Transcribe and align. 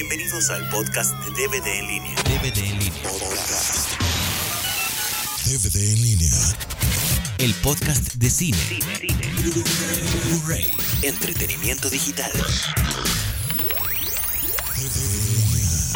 Bienvenidos 0.00 0.48
al 0.50 0.62
podcast 0.68 1.12
de 1.24 1.32
DVD 1.32 1.66
en 1.66 1.88
línea. 1.88 2.14
DVD 2.22 2.58
en 2.58 2.78
línea. 2.78 3.02
DVD 5.44 5.76
en 5.92 6.02
línea. 6.02 6.30
El 7.38 7.52
podcast 7.54 8.14
de 8.14 8.30
cine. 8.30 8.56
Blu-ray. 10.28 10.70
Entretenimiento 11.02 11.90
digital. 11.90 12.30
DVD 14.76 15.16
en 15.34 15.50
línea. 15.56 15.94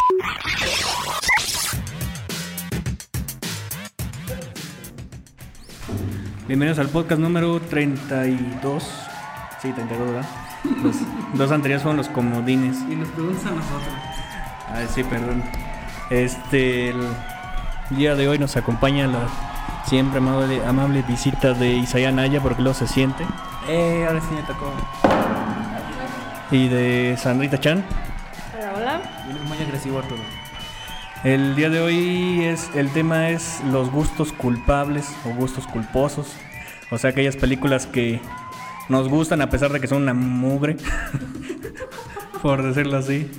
Bienvenidos 6.49 6.81
al 6.81 6.89
podcast 6.89 7.21
número 7.21 7.61
32. 7.61 8.83
Sí, 9.63 9.71
32, 9.73 10.11
¿verdad? 10.11 10.42
Los 10.83 10.97
dos 11.35 11.51
anteriores 11.51 11.83
fueron 11.83 11.97
los 11.97 12.09
comodines. 12.09 12.79
Y 12.89 12.97
nos 12.97 13.09
preguntas 13.09 13.47
a 13.47 13.51
nosotros. 13.51 13.95
Ay, 14.73 14.87
sí, 14.93 15.05
perdón. 15.05 15.43
Este, 16.11 16.91
el 16.91 17.01
día 17.91 18.15
de 18.15 18.29
hoy 18.29 18.39
nos 18.39 18.57
acompaña 18.57 19.07
la 19.07 19.29
siempre 19.87 20.19
amable, 20.19 20.65
amable 20.65 21.03
visita 21.03 21.55
de 21.55 21.75
Isaiah 21.75 22.13
Naya, 22.13 22.41
porque 22.41 22.63
luego 22.63 22.79
se 22.79 22.87
siente. 22.87 23.25
Eh, 23.69 24.05
ahora 24.07 24.21
sí 24.21 24.35
me 24.35 24.43
tocó. 24.43 24.73
Y 26.51 26.69
de 26.69 27.17
Sandrita 27.19 27.59
Chan. 27.59 27.85
Hola, 28.55 28.73
hola. 28.77 29.01
Viene 29.27 29.41
muy 29.41 29.59
agresivo 29.59 29.99
Arturo. 29.99 30.23
El 31.25 31.55
día 31.55 31.71
de 31.71 31.81
hoy 31.81 32.45
es 32.45 32.71
el 32.75 32.91
tema 32.91 33.31
es 33.31 33.63
los 33.71 33.91
gustos 33.91 34.33
culpables 34.33 35.15
o 35.25 35.31
gustos 35.31 35.67
culposos. 35.67 36.35
O 36.91 36.99
sea, 36.99 37.11
aquellas 37.11 37.37
películas 37.37 37.87
que 37.87 38.21
nos 38.89 39.09
gustan 39.09 39.41
a 39.41 39.51
pesar 39.51 39.73
de 39.73 39.81
que 39.81 39.87
son 39.87 40.03
una 40.03 40.15
mugre. 40.15 40.77
por 42.43 42.63
decirlo 42.63 42.99
así. 42.99 43.31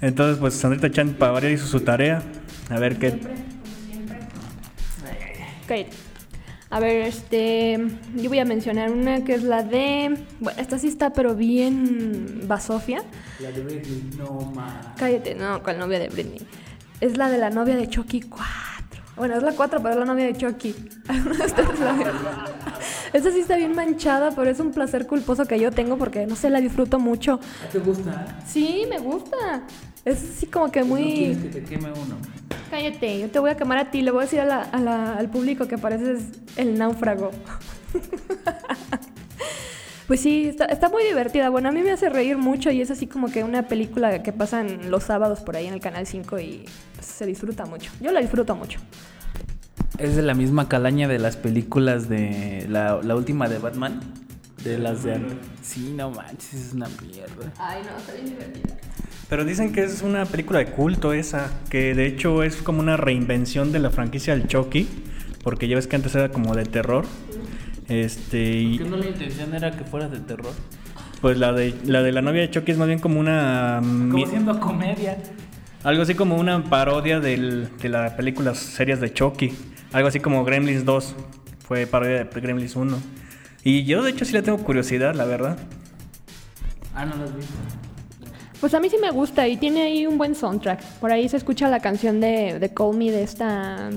Entonces, 0.00 0.38
pues 0.38 0.54
Sandrita 0.54 0.90
Chan 0.90 1.14
para 1.14 1.32
variar 1.32 1.52
hizo 1.52 1.66
su 1.66 1.80
tarea. 1.80 2.22
A 2.70 2.78
ver 2.78 2.98
qué. 2.98 3.18
Cállate. 5.66 5.90
A 6.70 6.80
ver, 6.80 7.02
este. 7.02 7.78
Yo 8.14 8.28
voy 8.28 8.38
a 8.38 8.44
mencionar 8.44 8.90
una 8.90 9.24
que 9.24 9.34
es 9.34 9.42
la 9.42 9.62
de. 9.62 10.16
Bueno, 10.40 10.60
esta 10.60 10.78
sí 10.78 10.88
está, 10.88 11.12
pero 11.12 11.34
bien. 11.34 12.42
Basofia. 12.46 13.02
La 13.40 13.50
de 13.50 13.62
Britney, 13.62 14.10
no 14.16 14.52
ma. 14.54 14.94
Cállate, 14.96 15.34
no, 15.34 15.62
con 15.62 15.74
la 15.74 15.80
novia 15.80 15.98
de 15.98 16.08
Britney. 16.08 16.46
Es 17.00 17.16
la 17.16 17.28
de 17.28 17.38
la 17.38 17.50
novia 17.50 17.76
de 17.76 17.88
Chucky 17.88 18.22
4. 18.22 18.46
Bueno, 19.16 19.34
es 19.36 19.42
la 19.42 19.52
4, 19.52 19.78
pero 19.80 19.94
es 19.94 19.98
la 19.98 20.04
novia 20.04 20.26
de 20.26 20.36
Chucky. 20.36 20.74
¿Alguno 21.08 21.34
de 21.36 21.46
ustedes 21.46 21.80
la 21.80 21.92
vieron? 21.92 22.16
Esa 23.12 23.30
sí 23.30 23.40
está 23.40 23.56
bien 23.56 23.74
manchada, 23.74 24.30
pero 24.32 24.50
es 24.50 24.60
un 24.60 24.72
placer 24.72 25.06
culposo 25.06 25.46
que 25.46 25.58
yo 25.58 25.70
tengo 25.72 25.96
porque, 25.96 26.26
no 26.26 26.36
sé, 26.36 26.50
la 26.50 26.60
disfruto 26.60 26.98
mucho. 26.98 27.40
¿Te 27.72 27.78
gusta? 27.78 28.38
Sí, 28.46 28.84
me 28.90 28.98
gusta. 28.98 29.62
Es 30.04 30.22
así 30.22 30.46
como 30.46 30.70
que 30.70 30.82
No 30.82 30.94
quieres 30.96 31.38
muy... 31.38 31.48
que 31.50 31.60
te 31.60 31.64
queme 31.64 31.90
uno. 31.92 32.16
Cállate, 32.70 33.20
yo 33.20 33.30
te 33.30 33.38
voy 33.38 33.50
a 33.50 33.56
quemar 33.56 33.78
a 33.78 33.90
ti. 33.90 34.02
Le 34.02 34.10
voy 34.10 34.20
a 34.20 34.24
decir 34.24 34.40
a 34.40 34.44
la- 34.44 34.62
a 34.62 34.78
la- 34.80 35.14
al 35.14 35.30
público 35.30 35.66
que 35.66 35.78
pareces 35.78 36.22
el 36.56 36.76
náufrago. 36.78 37.30
pues 40.06 40.20
sí, 40.20 40.46
está, 40.46 40.66
está 40.66 40.88
muy 40.88 41.04
divertida. 41.04 41.50
Bueno, 41.50 41.68
a 41.68 41.72
mí 41.72 41.82
me 41.82 41.90
hace 41.90 42.08
reír 42.08 42.36
mucho 42.36 42.70
y 42.70 42.80
es 42.80 42.90
así 42.90 43.06
como 43.06 43.30
que 43.30 43.42
una 43.42 43.66
película 43.66 44.22
que 44.22 44.32
pasan 44.32 44.90
los 44.90 45.04
sábados 45.04 45.40
por 45.40 45.56
ahí 45.56 45.66
en 45.66 45.74
el 45.74 45.80
Canal 45.80 46.06
5 46.06 46.38
y 46.38 46.64
pues, 46.94 47.06
se 47.06 47.26
disfruta 47.26 47.66
mucho. 47.66 47.90
Yo 48.00 48.12
la 48.12 48.20
disfruto 48.20 48.54
mucho. 48.54 48.78
Es 49.98 50.14
de 50.14 50.22
la 50.22 50.34
misma 50.34 50.68
calaña 50.68 51.08
de 51.08 51.18
las 51.18 51.36
películas 51.36 52.08
de 52.08 52.66
la, 52.68 53.00
la 53.02 53.16
última 53.16 53.48
de 53.48 53.58
Batman. 53.58 54.00
De 54.62 54.78
las 54.78 55.04
de 55.04 55.14
antes. 55.14 55.36
Sí, 55.62 55.92
no 55.96 56.10
manches, 56.10 56.54
es 56.54 56.72
una 56.72 56.88
mierda. 57.02 57.52
Ay, 57.58 57.82
no, 57.88 57.96
está 57.96 58.12
bien 58.12 58.26
divertida. 58.26 58.76
Pero 59.28 59.44
dicen 59.44 59.72
que 59.72 59.82
es 59.82 60.02
una 60.02 60.24
película 60.24 60.60
de 60.60 60.66
culto 60.66 61.12
esa, 61.12 61.50
que 61.68 61.94
de 61.94 62.06
hecho 62.06 62.44
es 62.44 62.56
como 62.56 62.80
una 62.80 62.96
reinvención 62.96 63.72
de 63.72 63.80
la 63.80 63.90
franquicia 63.90 64.36
del 64.36 64.46
Chucky, 64.46 64.88
porque 65.42 65.66
ya 65.66 65.74
ves 65.74 65.86
que 65.88 65.96
antes 65.96 66.14
era 66.14 66.30
como 66.30 66.54
de 66.54 66.64
terror. 66.64 67.06
Este, 67.88 68.42
y 68.52 68.78
¿Que 68.78 68.84
no 68.84 68.96
la 68.96 69.06
intención 69.06 69.54
era 69.54 69.70
que 69.70 69.84
fuera 69.84 70.08
de 70.08 70.18
terror? 70.20 70.52
pues 71.20 71.38
la 71.38 71.52
de 71.52 71.74
la 71.84 72.02
de 72.02 72.12
la 72.12 72.20
novia 72.20 72.42
de 72.42 72.50
Chucky 72.50 72.72
es 72.72 72.78
más 72.78 72.88
bien 72.88 72.98
como 73.00 73.18
una 73.20 73.78
Como 73.80 73.92
mi- 74.08 74.26
siendo 74.26 74.58
comedia. 74.60 75.16
algo 75.82 76.02
así 76.02 76.14
como 76.14 76.36
una 76.36 76.62
parodia 76.64 77.20
del- 77.20 77.68
de 77.80 77.88
las 77.88 78.12
películas 78.12 78.58
series 78.58 79.00
de 79.00 79.12
Chucky, 79.12 79.52
algo 79.92 80.08
así 80.08 80.20
como 80.20 80.44
Gremlins 80.44 80.84
2, 80.84 81.14
fue 81.66 81.86
parodia 81.86 82.24
de 82.24 82.40
Gremlins 82.40 82.76
1. 82.76 82.98
Y 83.64 83.84
yo 83.84 84.02
de 84.02 84.10
hecho 84.10 84.24
sí 84.24 84.32
le 84.32 84.42
tengo 84.42 84.58
curiosidad, 84.58 85.14
la 85.14 85.24
verdad. 85.24 85.56
Ah, 86.94 87.04
no 87.06 87.16
las 87.16 87.34
vi. 87.34 87.42
Pues 88.60 88.72
a 88.74 88.80
mí 88.80 88.88
sí 88.88 88.96
me 89.00 89.10
gusta 89.10 89.46
y 89.48 89.56
tiene 89.58 89.82
ahí 89.82 90.06
un 90.06 90.16
buen 90.18 90.34
soundtrack. 90.34 90.82
Por 91.00 91.12
ahí 91.12 91.28
se 91.28 91.36
escucha 91.36 91.68
la 91.68 91.80
canción 91.80 92.20
de, 92.20 92.58
de 92.58 92.74
Call 92.74 92.96
Me 92.96 93.10
de 93.10 93.22
esta. 93.22 93.90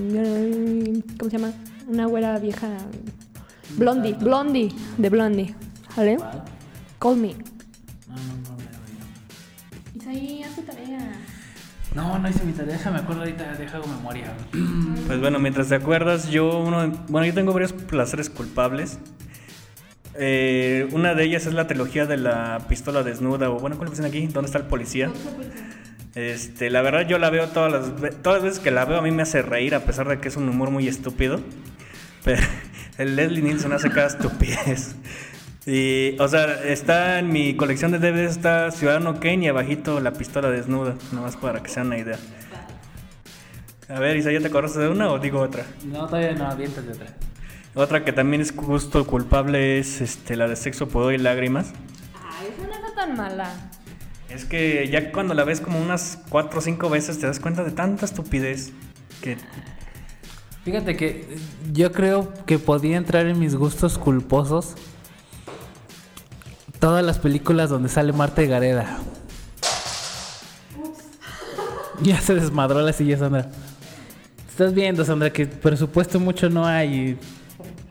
¿Cómo 1.18 1.30
se 1.30 1.38
llama? 1.38 1.52
Una 1.88 2.06
güera 2.06 2.38
vieja. 2.38 2.68
Blondie, 3.76 4.14
Blondie, 4.14 4.68
de 4.98 5.08
Blondie. 5.08 5.54
¿Vale? 5.96 6.16
¿Cuál? 6.16 6.44
Call 6.98 7.16
Me. 7.16 7.28
No, 7.28 8.16
no, 8.16 8.22
no 8.44 8.56
me 8.56 8.64
vi. 9.92 9.98
Isaí, 9.98 10.42
haz 10.42 10.54
tu 10.54 10.62
tarea. 10.62 11.12
No, 11.94 12.18
no 12.18 12.28
hice 12.28 12.44
mi 12.44 12.52
tarea, 12.52 12.76
déjame 12.76 12.98
acuerdo 12.98 13.22
ahorita, 13.22 13.54
deja 13.54 13.78
hago 13.78 13.86
memoria. 13.86 14.32
Pues 15.06 15.20
bueno, 15.20 15.38
mientras 15.38 15.68
te 15.68 15.74
acuerdas, 15.74 16.30
yo 16.30 16.58
uno, 16.58 16.92
bueno, 17.08 17.26
yo 17.26 17.34
tengo 17.34 17.52
varios 17.52 17.72
placeres 17.72 18.30
culpables. 18.30 18.98
Eh, 20.14 20.88
una 20.92 21.14
de 21.14 21.24
ellas 21.24 21.46
es 21.46 21.54
la 21.54 21.66
trilogía 21.66 22.06
de 22.06 22.16
la 22.16 22.66
pistola 22.68 23.02
desnuda, 23.02 23.50
o 23.50 23.58
bueno, 23.58 23.76
¿cuál 23.76 23.88
le 23.88 23.92
dicen 23.92 24.06
aquí? 24.06 24.26
¿Dónde 24.26 24.46
está 24.46 24.58
el 24.58 24.66
policía? 24.66 25.10
Este, 26.14 26.70
la 26.70 26.82
verdad 26.82 27.06
yo 27.06 27.18
la 27.18 27.30
veo 27.30 27.48
todas 27.48 27.72
las, 27.72 28.22
todas 28.22 28.38
las 28.38 28.42
veces 28.42 28.58
que 28.58 28.70
la 28.70 28.84
veo 28.84 28.98
a 28.98 29.02
mí 29.02 29.12
me 29.12 29.22
hace 29.22 29.42
reír 29.42 29.74
a 29.74 29.80
pesar 29.80 30.08
de 30.08 30.18
que 30.18 30.28
es 30.28 30.36
un 30.36 30.48
humor 30.48 30.70
muy 30.70 30.88
estúpido. 30.88 31.40
Pero 32.24 32.42
el 32.98 33.16
Leslie 33.16 33.42
Nielsen 33.42 33.72
hace 33.72 33.90
cada 33.90 34.06
estupidez. 34.08 34.94
Y, 35.66 36.18
o 36.18 36.26
sea, 36.26 36.64
está 36.64 37.18
en 37.18 37.28
mi 37.28 37.54
colección 37.54 37.92
de 37.92 37.98
DVDs 37.98 38.30
está 38.32 38.70
Ciudadano 38.70 39.20
Kane 39.20 39.44
y 39.44 39.48
abajito 39.48 40.00
la 40.00 40.12
pistola 40.12 40.50
desnuda, 40.50 40.94
nada 41.12 41.26
más 41.26 41.36
para 41.36 41.62
que 41.62 41.68
se 41.68 41.80
una 41.82 41.98
idea. 41.98 42.18
A 43.88 43.98
ver, 43.98 44.16
Isa, 44.16 44.32
¿ya 44.32 44.40
te 44.40 44.46
acordaste 44.46 44.78
de 44.78 44.88
una 44.88 45.10
o 45.10 45.18
digo 45.18 45.40
otra? 45.40 45.64
No, 45.84 46.06
todavía 46.06 46.32
no, 46.32 46.46
aviéntate 46.46 46.90
otra. 46.90 47.06
Otra 47.74 48.04
que 48.04 48.12
también 48.12 48.40
es 48.40 48.52
justo 48.52 49.06
culpable 49.06 49.78
es 49.78 50.00
este, 50.00 50.36
la 50.36 50.48
de 50.48 50.56
sexo, 50.56 50.88
pudor 50.88 51.12
y 51.12 51.18
lágrimas. 51.18 51.72
Ay, 52.14 52.48
esa 52.56 52.66
no 52.66 52.74
está 52.74 52.94
tan 52.94 53.16
mala. 53.16 53.52
Es 54.28 54.44
que 54.44 54.88
ya 54.88 55.12
cuando 55.12 55.34
la 55.34 55.44
ves 55.44 55.60
como 55.60 55.80
unas 55.80 56.20
cuatro 56.28 56.60
o 56.60 56.62
cinco 56.62 56.88
veces 56.88 57.18
te 57.18 57.26
das 57.26 57.40
cuenta 57.40 57.64
de 57.64 57.72
tanta 57.72 58.04
estupidez 58.04 58.72
que 59.22 59.36
Fíjate 60.64 60.96
que 60.96 61.24
yo 61.72 61.90
creo 61.90 62.32
que 62.44 62.58
podía 62.58 62.96
entrar 62.98 63.26
en 63.26 63.38
mis 63.38 63.56
gustos 63.56 63.96
culposos 63.96 64.74
todas 66.78 67.04
las 67.04 67.18
películas 67.18 67.70
donde 67.70 67.88
sale 67.88 68.12
Marta 68.12 68.42
y 68.42 68.46
Gareda. 68.46 68.98
Ya 72.02 72.20
se 72.20 72.34
desmadró 72.34 72.80
la 72.80 72.92
silla, 72.92 73.18
Sandra. 73.18 73.50
Estás 74.48 74.74
viendo, 74.74 75.04
Sandra, 75.04 75.30
que 75.30 75.46
presupuesto 75.46 76.18
mucho 76.20 76.48
no 76.48 76.66
hay. 76.66 77.18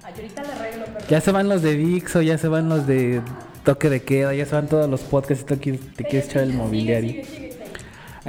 Ay, 0.03 0.13
ahorita 0.15 0.43
le 0.43 0.51
arreglo, 0.51 0.85
pero. 0.93 1.07
Ya 1.07 1.21
se 1.21 1.31
van 1.31 1.49
los 1.49 1.61
de 1.61 1.75
Dixo, 1.75 2.21
ya 2.21 2.37
se 2.37 2.47
van 2.47 2.69
los 2.69 2.85
de 2.85 3.21
Toque 3.63 3.89
de 3.89 4.01
Queda, 4.01 4.33
ya 4.33 4.45
se 4.45 4.55
van 4.55 4.67
todos 4.67 4.89
los 4.89 5.01
podcasts 5.01 5.43
y 5.43 5.45
tú 5.45 5.55
te 5.95 6.03
quieres 6.03 6.29
echar 6.29 6.43
el 6.43 6.53
mobiliario. 6.53 7.23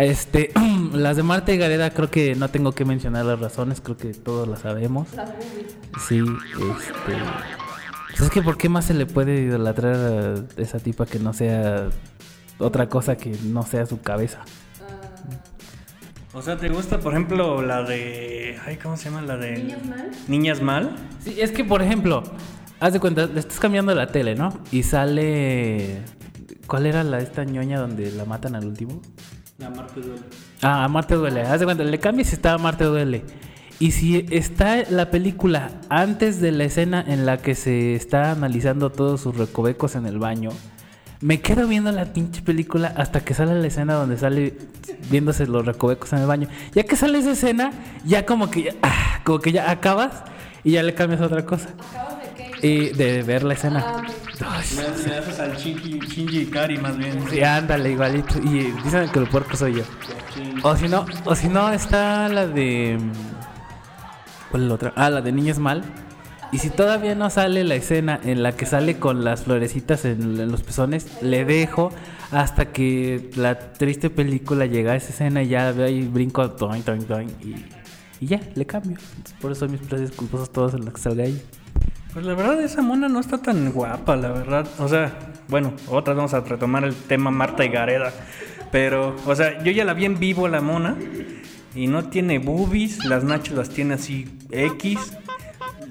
Este, 0.00 0.50
las 0.94 1.16
de 1.16 1.22
Marta 1.22 1.52
y 1.52 1.58
Gareda 1.58 1.90
creo 1.90 2.10
que 2.10 2.34
no 2.34 2.48
tengo 2.48 2.72
que 2.72 2.84
mencionar 2.84 3.26
las 3.26 3.38
razones, 3.38 3.80
creo 3.80 3.96
que 3.96 4.14
todos 4.14 4.48
las 4.48 4.60
sabemos. 4.60 5.08
Sí, 6.08 6.18
este. 6.18 7.18
pues 8.08 8.20
es 8.20 8.30
que 8.30 8.40
¿por 8.40 8.56
qué 8.56 8.68
más 8.68 8.86
se 8.86 8.94
le 8.94 9.04
puede 9.06 9.42
idolatrar 9.42 9.96
a 9.96 10.60
esa 10.60 10.78
tipa 10.78 11.04
que 11.04 11.18
no 11.18 11.32
sea 11.32 11.88
otra 12.58 12.88
cosa 12.88 13.16
que 13.16 13.36
no 13.44 13.62
sea 13.62 13.84
su 13.84 14.00
cabeza? 14.00 14.40
O 16.32 16.42
sea, 16.42 16.56
¿te 16.56 16.68
gusta, 16.68 17.00
por 17.00 17.12
ejemplo, 17.12 17.60
la 17.60 17.82
de... 17.82 18.56
Ay, 18.64 18.76
¿cómo 18.76 18.96
se 18.96 19.06
llama? 19.10 19.20
La 19.20 19.36
de... 19.36 19.56
¿Niñas 19.58 19.84
mal? 19.84 20.10
Niñas 20.28 20.62
mal. 20.62 20.96
Sí, 21.24 21.40
es 21.40 21.50
que 21.50 21.64
por 21.64 21.82
ejemplo, 21.82 22.22
haz 22.78 22.92
de 22.92 23.00
cuenta, 23.00 23.26
le 23.26 23.40
estás 23.40 23.58
cambiando 23.58 23.92
la 23.96 24.06
tele, 24.06 24.36
¿no? 24.36 24.56
Y 24.70 24.84
sale. 24.84 26.02
¿Cuál 26.68 26.86
era 26.86 27.02
la 27.02 27.18
esta 27.18 27.44
ñoña 27.44 27.80
donde 27.80 28.12
la 28.12 28.24
matan 28.26 28.54
al 28.54 28.64
último? 28.64 29.02
La 29.60 29.68
Marte 29.68 30.00
duele. 30.00 30.22
Ah, 30.62 30.84
a 30.84 30.88
Marte 30.88 31.14
duele. 31.14 31.42
Haz 31.42 31.60
de 31.60 31.66
cuenta, 31.66 31.84
le 31.84 31.98
cambias 31.98 32.30
y 32.30 32.34
está 32.34 32.54
a 32.54 32.58
Marte 32.58 32.84
duele. 32.84 33.24
Y 33.78 33.90
si 33.90 34.26
está 34.30 34.84
la 34.88 35.10
película 35.10 35.70
antes 35.90 36.40
de 36.40 36.50
la 36.50 36.64
escena 36.64 37.04
en 37.06 37.26
la 37.26 37.38
que 37.38 37.54
se 37.54 37.94
está 37.94 38.30
analizando 38.30 38.90
todos 38.90 39.20
sus 39.20 39.36
recovecos 39.36 39.96
en 39.96 40.06
el 40.06 40.18
baño, 40.18 40.50
me 41.20 41.40
quedo 41.40 41.68
viendo 41.68 41.92
la 41.92 42.06
pinche 42.06 42.40
película 42.40 42.94
hasta 42.96 43.20
que 43.20 43.34
sale 43.34 43.60
la 43.60 43.66
escena 43.66 43.94
donde 43.94 44.16
sale 44.16 44.56
viéndose 45.10 45.46
los 45.46 45.66
recovecos 45.66 46.14
en 46.14 46.20
el 46.20 46.26
baño. 46.26 46.48
Ya 46.74 46.84
que 46.84 46.96
sale 46.96 47.18
esa 47.18 47.32
escena, 47.32 47.70
ya 48.06 48.24
como 48.24 48.50
que 48.50 48.62
ya, 48.62 48.74
ah, 48.82 49.20
como 49.24 49.40
que 49.40 49.52
ya 49.52 49.70
acabas 49.70 50.22
y 50.64 50.72
ya 50.72 50.82
le 50.82 50.94
cambias 50.94 51.20
a 51.20 51.26
otra 51.26 51.44
cosa. 51.44 51.68
¿Acabas? 51.90 52.09
Y 52.62 52.90
de 52.90 53.22
ver 53.22 53.42
la 53.42 53.54
escena. 53.54 54.02
Le, 54.02 55.08
le 55.08 55.16
haces 55.18 55.40
al 55.40 55.56
Shinji, 55.56 56.00
Shinji 56.00 56.40
Ikari 56.42 56.78
más 56.78 56.96
bien. 56.96 57.24
Sí, 57.30 57.42
ándale, 57.42 57.90
igualito. 57.90 58.38
Y 58.38 58.72
dicen 58.84 59.08
que 59.10 59.18
el 59.18 59.26
puerco 59.26 59.56
soy 59.56 59.76
yo. 59.76 59.82
O 60.62 60.76
si 60.76 60.88
no, 60.88 61.06
o 61.24 61.34
si 61.34 61.48
no 61.48 61.72
está 61.72 62.28
la 62.28 62.46
de. 62.46 62.98
¿Cuál 64.50 64.62
es 64.64 64.68
la 64.68 64.74
otra? 64.74 64.92
Ah, 64.96 65.10
la 65.10 65.20
de 65.20 65.32
Niños 65.32 65.58
Mal. 65.58 65.84
Y 66.52 66.58
si 66.58 66.68
todavía 66.68 67.14
no 67.14 67.30
sale 67.30 67.62
la 67.62 67.76
escena 67.76 68.18
en 68.24 68.42
la 68.42 68.52
que 68.56 68.66
sale 68.66 68.98
con 68.98 69.24
las 69.24 69.44
florecitas 69.44 70.04
en, 70.04 70.40
en 70.40 70.50
los 70.50 70.62
pezones, 70.62 71.06
le 71.22 71.44
dejo 71.44 71.92
hasta 72.32 72.72
que 72.72 73.30
la 73.36 73.72
triste 73.72 74.10
película 74.10 74.66
llega 74.66 74.92
a 74.92 74.96
esa 74.96 75.10
escena 75.10 75.42
y 75.44 75.48
ya 75.48 75.70
veo 75.70 75.86
ahí 75.86 76.02
brinco 76.02 76.50
toin, 76.50 76.82
toin, 76.82 77.04
toin, 77.04 77.28
y, 77.40 77.54
y 78.24 78.26
ya, 78.26 78.40
le 78.56 78.66
cambio. 78.66 78.98
Entonces, 79.16 79.36
por 79.40 79.52
eso 79.52 79.68
mis 79.68 79.80
placeres 79.80 80.10
culposos 80.10 80.50
todos 80.50 80.74
en 80.74 80.84
lo 80.84 80.92
que 80.92 81.00
salga 81.00 81.22
ahí. 81.22 81.40
Pues 82.12 82.26
la 82.26 82.34
verdad 82.34 82.60
esa 82.60 82.82
mona 82.82 83.08
no 83.08 83.20
está 83.20 83.38
tan 83.38 83.72
guapa, 83.72 84.16
la 84.16 84.32
verdad. 84.32 84.66
O 84.78 84.88
sea, 84.88 85.12
bueno, 85.48 85.72
otra 85.88 86.14
vamos 86.14 86.34
a 86.34 86.40
retomar 86.40 86.84
el 86.84 86.94
tema 86.94 87.30
Marta 87.30 87.64
y 87.64 87.68
Gareda. 87.68 88.12
Pero, 88.72 89.16
o 89.26 89.34
sea, 89.34 89.62
yo 89.62 89.70
ya 89.72 89.84
la 89.84 89.94
vi 89.94 90.04
en 90.04 90.18
vivo 90.18 90.48
la 90.48 90.60
mona. 90.60 90.96
Y 91.74 91.86
no 91.86 92.08
tiene 92.08 92.40
boobies, 92.40 93.04
las 93.04 93.22
nachas 93.22 93.54
las 93.54 93.68
tiene 93.68 93.94
así 93.94 94.26
X. 94.50 94.98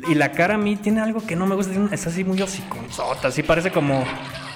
Y 0.08 0.16
la 0.16 0.32
cara 0.32 0.56
a 0.56 0.58
mí 0.58 0.76
tiene 0.76 1.02
algo 1.02 1.26
que 1.26 1.36
no 1.36 1.46
me 1.46 1.56
gusta, 1.56 1.74
es 1.92 2.08
así 2.08 2.24
muy 2.24 2.42
hociconzota, 2.42 3.28
así 3.28 3.44
parece 3.44 3.72
como 3.72 4.04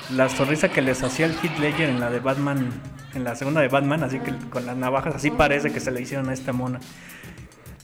la 0.10 0.30
sonrisa 0.30 0.69
que 0.69 0.81
les 0.81 1.04
hacía 1.04 1.25
el 1.25 1.33
Heath 1.33 1.60
Ledger 1.60 1.89
en 1.89 2.00
la 2.00 2.10
de 2.10 2.19
Batman, 2.19 2.71
en 3.13 3.24
la 3.24 3.36
segunda 3.36 3.62
de 3.62 3.68
Batman, 3.68 4.04
así 4.04 4.19
que 4.19 4.33
con 4.50 4.65
las 4.65 4.77
navajas, 4.77 5.15
así 5.15 5.31
parece 5.31 5.71
que 5.71 5.80
se 5.80 5.92
le 5.92 6.01
hicieron 6.01 6.30
a 6.30 6.33
esta 6.33 6.54
mona. 6.54 6.80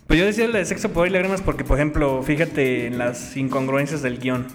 Pues 0.09 0.19
yo 0.19 0.25
decía 0.25 0.47
la 0.47 0.57
de 0.57 0.65
sexo, 0.65 0.91
por 0.91 1.07
y 1.07 1.11
lágrimas 1.11 1.43
porque, 1.43 1.63
por 1.63 1.77
ejemplo, 1.77 2.23
fíjate 2.23 2.87
en 2.87 2.97
las 2.97 3.37
incongruencias 3.37 4.01
del 4.01 4.17
guion. 4.17 4.47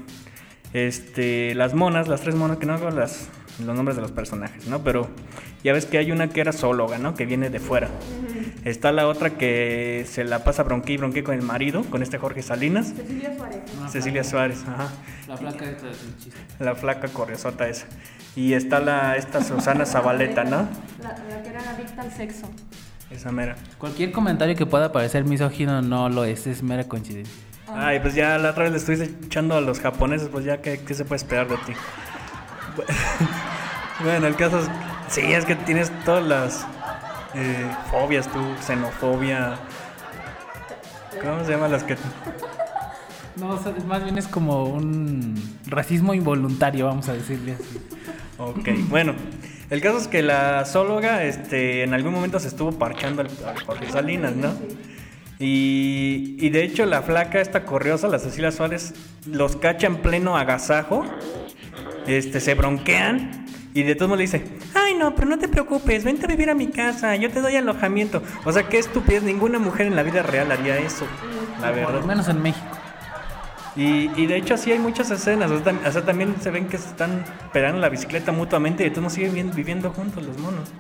Este, 0.73 1.55
las 1.55 1.75
monas, 1.75 2.09
las 2.09 2.23
tres 2.23 2.35
monas, 2.35 2.57
que 2.57 2.67
no 2.67 2.75
hago 2.75 2.91
las, 2.91 3.29
los 3.65 3.77
nombres 3.77 3.95
de 3.95 4.03
los 4.03 4.11
personajes, 4.11 4.67
¿no? 4.67 4.83
Pero 4.83 5.09
ya 5.63 5.73
ves 5.73 5.87
que 5.87 5.99
hay 5.99 6.11
una 6.11 6.29
que 6.29 6.41
era 6.41 6.53
zoóloga, 6.53 6.99
¿no? 6.99 7.15
Que 7.15 7.25
viene 7.25 7.51
de 7.51 7.61
fuera. 7.61 7.89
Está 8.65 8.91
la 8.91 9.07
otra 9.07 9.39
que 9.39 10.05
se 10.11 10.25
la 10.25 10.43
pasa 10.43 10.65
bronquí 10.65 10.95
y 10.95 10.97
bronquí 10.97 11.23
con 11.23 11.37
el 11.37 11.43
marido, 11.43 11.85
con 11.85 12.03
este 12.03 12.19
Jorge 12.19 12.43
Salinas. 12.43 12.89
Cecilia 12.89 13.37
Suárez. 13.37 13.63
Cecilia 13.93 14.25
Suárez, 14.25 14.65
ajá. 14.67 14.93
La 15.29 15.37
placa 15.37 15.71
esta 15.71 15.89
es 15.89 16.03
un 16.03 16.19
chiste. 16.19 16.41
La 16.59 16.75
flaca 16.75 17.07
corriosota 17.07 17.69
esa. 17.69 17.87
Y 18.35 18.55
está 18.55 18.81
la, 18.81 19.17
esta 19.17 19.41
Susana 19.41 19.87
Zabaleta, 19.87 20.43
¿no? 20.43 20.69
La, 21.01 21.11
la 21.31 21.43
que 21.45 21.49
era 21.49 21.71
adicta 21.71 22.03
al 22.03 22.11
sexo. 22.11 22.51
Esa 23.15 23.31
mera. 23.31 23.57
Cualquier 23.79 24.13
comentario 24.13 24.57
que 24.57 24.67
pueda 24.67 24.91
parecer 24.91 25.25
misógino 25.25 25.81
no 25.83 26.09
lo 26.09 26.25
es, 26.25 26.47
es 26.47 26.63
mera 26.63 26.85
coincidencia. 26.85 27.33
Ay, 27.69 28.01
pues 28.01 28.15
ya 28.15 28.39
la 28.39 28.51
otra 28.51 28.65
vez 28.65 28.73
le 28.73 28.79
estuviste 28.79 29.27
echando 29.27 29.57
a 29.57 29.61
los 29.61 29.81
japoneses, 29.81 30.29
pues 30.29 30.45
ya, 30.45 30.61
¿qué, 30.61 30.81
qué 30.81 30.95
se 30.95 31.05
puede 31.05 31.17
esperar 31.17 31.49
de 31.49 31.57
ti? 31.59 31.73
Bueno, 34.03 34.27
el 34.27 34.35
caso 34.35 34.59
es... 34.59 34.69
Sí, 35.09 35.21
es 35.21 35.45
que 35.45 35.55
tienes 35.55 35.93
todas 36.05 36.27
las 36.27 36.67
eh, 37.35 37.71
fobias, 37.91 38.31
tú, 38.31 38.41
xenofobia... 38.61 39.55
¿Cómo 41.23 41.45
se 41.45 41.53
llaman 41.53 41.71
las 41.71 41.85
que...? 41.85 41.97
No, 43.37 43.51
o 43.51 43.59
sea, 43.63 43.73
más 43.87 44.03
bien 44.03 44.19
es 44.19 44.27
como 44.27 44.65
un 44.65 45.35
racismo 45.67 46.13
involuntario, 46.13 46.87
vamos 46.87 47.09
a 47.09 47.13
decirle 47.13 47.55
así. 47.55 47.81
Ok, 48.39 48.69
bueno. 48.89 49.15
El 49.75 49.81
caso 49.81 49.99
es 49.99 50.07
que 50.07 50.23
la 50.23 50.65
zoóloga 50.67 51.25
este, 51.25 51.83
en 51.83 51.95
algún 51.95 52.13
momento 52.15 52.39
se 52.39 52.47
estuvo 52.47 52.71
parchando 52.79 53.23
al, 53.23 53.29
al 53.45 53.61
Jorge 53.65 53.91
Salinas, 53.91 54.37
¿no? 54.37 54.55
Y, 55.41 56.37
y 56.39 56.49
de 56.51 56.63
hecho 56.63 56.87
la 56.87 57.03
flaca, 57.03 57.41
esta 57.41 57.65
corriosa, 57.65 58.07
la 58.07 58.21
Cecilia 58.21 58.53
Suárez, 58.53 58.95
los 59.27 59.57
cacha 59.57 59.89
en 59.89 59.97
pleno 59.97 60.37
agasajo, 60.39 61.05
este, 62.07 62.39
se 62.39 62.55
bronquean 62.55 63.47
y 63.75 63.83
de 63.83 63.97
todos 63.97 64.11
modos 64.11 64.19
le 64.19 64.25
dice, 64.27 64.45
ay 64.75 64.95
no, 64.95 65.17
pero 65.17 65.27
no 65.27 65.41
te 65.41 65.49
preocupes, 65.49 66.05
vente 66.05 66.27
a 66.27 66.29
vivir 66.29 66.51
a 66.51 66.55
mi 66.55 66.69
casa, 66.69 67.17
yo 67.17 67.29
te 67.33 67.41
doy 67.41 67.57
alojamiento. 67.57 68.23
O 68.45 68.53
sea, 68.53 68.69
qué 68.69 68.79
estupidez, 68.79 69.25
ninguna 69.25 69.59
mujer 69.59 69.89
en 69.89 69.97
la 69.97 70.05
vida 70.05 70.23
real 70.23 70.53
haría 70.53 70.79
eso, 70.79 71.05
la 71.61 71.73
Por 71.73 71.81
lo 71.81 71.87
verdad. 71.89 72.05
menos 72.05 72.29
en 72.29 72.41
México. 72.41 72.74
Y, 73.77 74.11
y 74.21 74.27
de 74.27 74.37
hecho 74.37 74.55
así 74.55 74.71
hay 74.71 74.79
muchas 74.79 75.11
escenas, 75.11 75.51
o 75.51 75.59
sea, 75.59 75.73
tam- 75.73 75.87
o 75.87 75.91
sea, 75.93 76.05
también 76.05 76.35
se 76.41 76.51
ven 76.51 76.69
que 76.69 76.79
se 76.79 76.89
están 76.89 77.25
pegando 77.53 77.81
la 77.81 77.89
bicicleta 77.89 78.31
mutuamente 78.33 78.87
y 78.87 78.91
todos 78.91 79.13
siguen 79.13 79.51
viviendo 79.55 79.91
juntos 79.91 80.25
los 80.25 80.39
monos. 80.39 80.71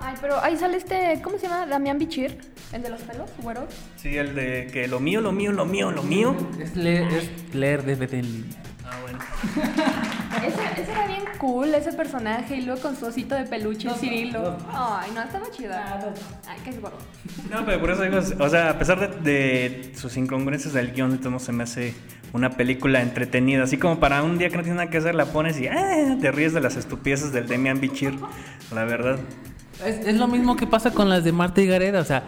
Ay, 0.00 0.14
pero 0.20 0.38
ahí 0.42 0.56
sale 0.56 0.76
este, 0.76 1.20
¿cómo 1.22 1.38
se 1.38 1.48
llama? 1.48 1.66
Damián 1.66 1.98
Bichir, 1.98 2.38
el 2.72 2.82
de 2.82 2.90
los 2.90 3.00
pelos, 3.02 3.30
güero. 3.42 3.66
Sí, 3.96 4.16
el 4.18 4.34
de 4.34 4.68
que 4.72 4.86
lo 4.86 5.00
mío, 5.00 5.20
lo 5.20 5.32
mío, 5.32 5.50
lo 5.50 5.64
mío, 5.64 5.90
lo 5.90 6.02
mío. 6.02 6.36
Es 6.60 6.76
leer, 6.76 7.04
es 7.12 7.54
leer 7.54 7.80
en 8.12 8.22
línea. 8.32 8.62
Ah, 8.86 8.98
bueno. 9.00 9.18
Ese, 10.46 10.82
ese 10.82 10.92
era 10.92 11.06
bien 11.06 11.22
cool, 11.38 11.74
ese 11.74 11.92
personaje, 11.92 12.56
y 12.56 12.62
luego 12.62 12.82
con 12.82 12.96
su 12.96 13.06
osito 13.06 13.34
de 13.34 13.44
peluche, 13.44 13.88
el 13.88 13.94
Cirilo. 13.94 14.58
Ay, 14.68 15.10
no, 15.14 15.22
estaba 15.22 15.50
chida. 15.50 16.12
Ay, 16.46 16.58
qué 16.64 16.72
gordo. 16.78 16.98
No, 17.50 17.64
pero 17.64 17.80
por 17.80 17.90
eso 17.92 18.02
digo, 18.02 18.18
o 18.18 18.48
sea, 18.48 18.70
a 18.70 18.78
pesar 18.78 19.22
de, 19.22 19.30
de 19.30 19.92
sus 19.96 20.16
incongruencias 20.16 20.74
del 20.74 20.92
guion, 20.92 21.18
de 21.18 21.28
modos 21.30 21.44
se 21.44 21.52
me 21.52 21.62
hace 21.62 21.94
una 22.34 22.50
película 22.50 23.00
entretenida. 23.00 23.62
Así 23.62 23.78
como 23.78 24.00
para 24.00 24.22
un 24.22 24.36
día 24.36 24.50
que 24.50 24.56
no 24.56 24.62
tienes 24.62 24.76
nada 24.76 24.90
que 24.90 24.98
hacer, 24.98 25.14
la 25.14 25.26
pones 25.26 25.58
y 25.60 25.68
ah, 25.68 26.16
te 26.20 26.30
ríes 26.32 26.52
de 26.52 26.60
las 26.60 26.76
estupideces 26.76 27.32
del 27.32 27.46
Demian 27.46 27.80
Bichir, 27.80 28.18
la 28.74 28.84
verdad. 28.84 29.18
Es, 29.84 30.06
es 30.06 30.16
lo 30.16 30.28
mismo 30.28 30.56
que 30.56 30.66
pasa 30.66 30.90
con 30.90 31.08
las 31.08 31.24
de 31.24 31.32
Marta 31.32 31.62
y 31.62 31.66
Gareda, 31.66 32.00
o 32.00 32.04
sea, 32.04 32.24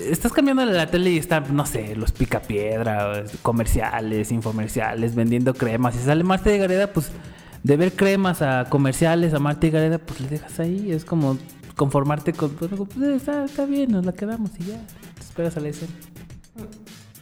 estás 0.00 0.32
cambiando 0.32 0.64
la 0.64 0.86
tele 0.86 1.10
y 1.10 1.18
están, 1.18 1.54
no 1.54 1.66
sé, 1.66 1.96
los 1.96 2.12
picapiedra, 2.12 3.24
comerciales, 3.42 4.30
infomerciales, 4.32 5.14
vendiendo 5.14 5.54
cremas. 5.54 5.94
Si 5.94 6.02
sale 6.02 6.24
Marta 6.24 6.54
y 6.54 6.58
Gareda, 6.58 6.92
pues 6.92 7.10
de 7.62 7.76
ver 7.76 7.92
cremas 7.92 8.42
a 8.42 8.66
comerciales 8.68 9.34
a 9.34 9.38
Marta 9.38 9.66
y 9.66 9.70
Gareda, 9.70 9.98
pues 9.98 10.20
le 10.20 10.28
dejas 10.28 10.60
ahí. 10.60 10.92
Es 10.92 11.04
como 11.04 11.38
conformarte 11.76 12.32
con, 12.32 12.50
pues, 12.50 12.70
pues, 12.72 13.08
está, 13.08 13.44
está 13.44 13.64
bien, 13.66 13.90
nos 13.90 14.04
la 14.06 14.12
quedamos 14.12 14.50
y 14.58 14.64
ya. 14.64 14.86
Te 15.14 15.20
esperas 15.20 15.56
a 15.56 15.60
la 15.60 15.68
escena. 15.68 15.92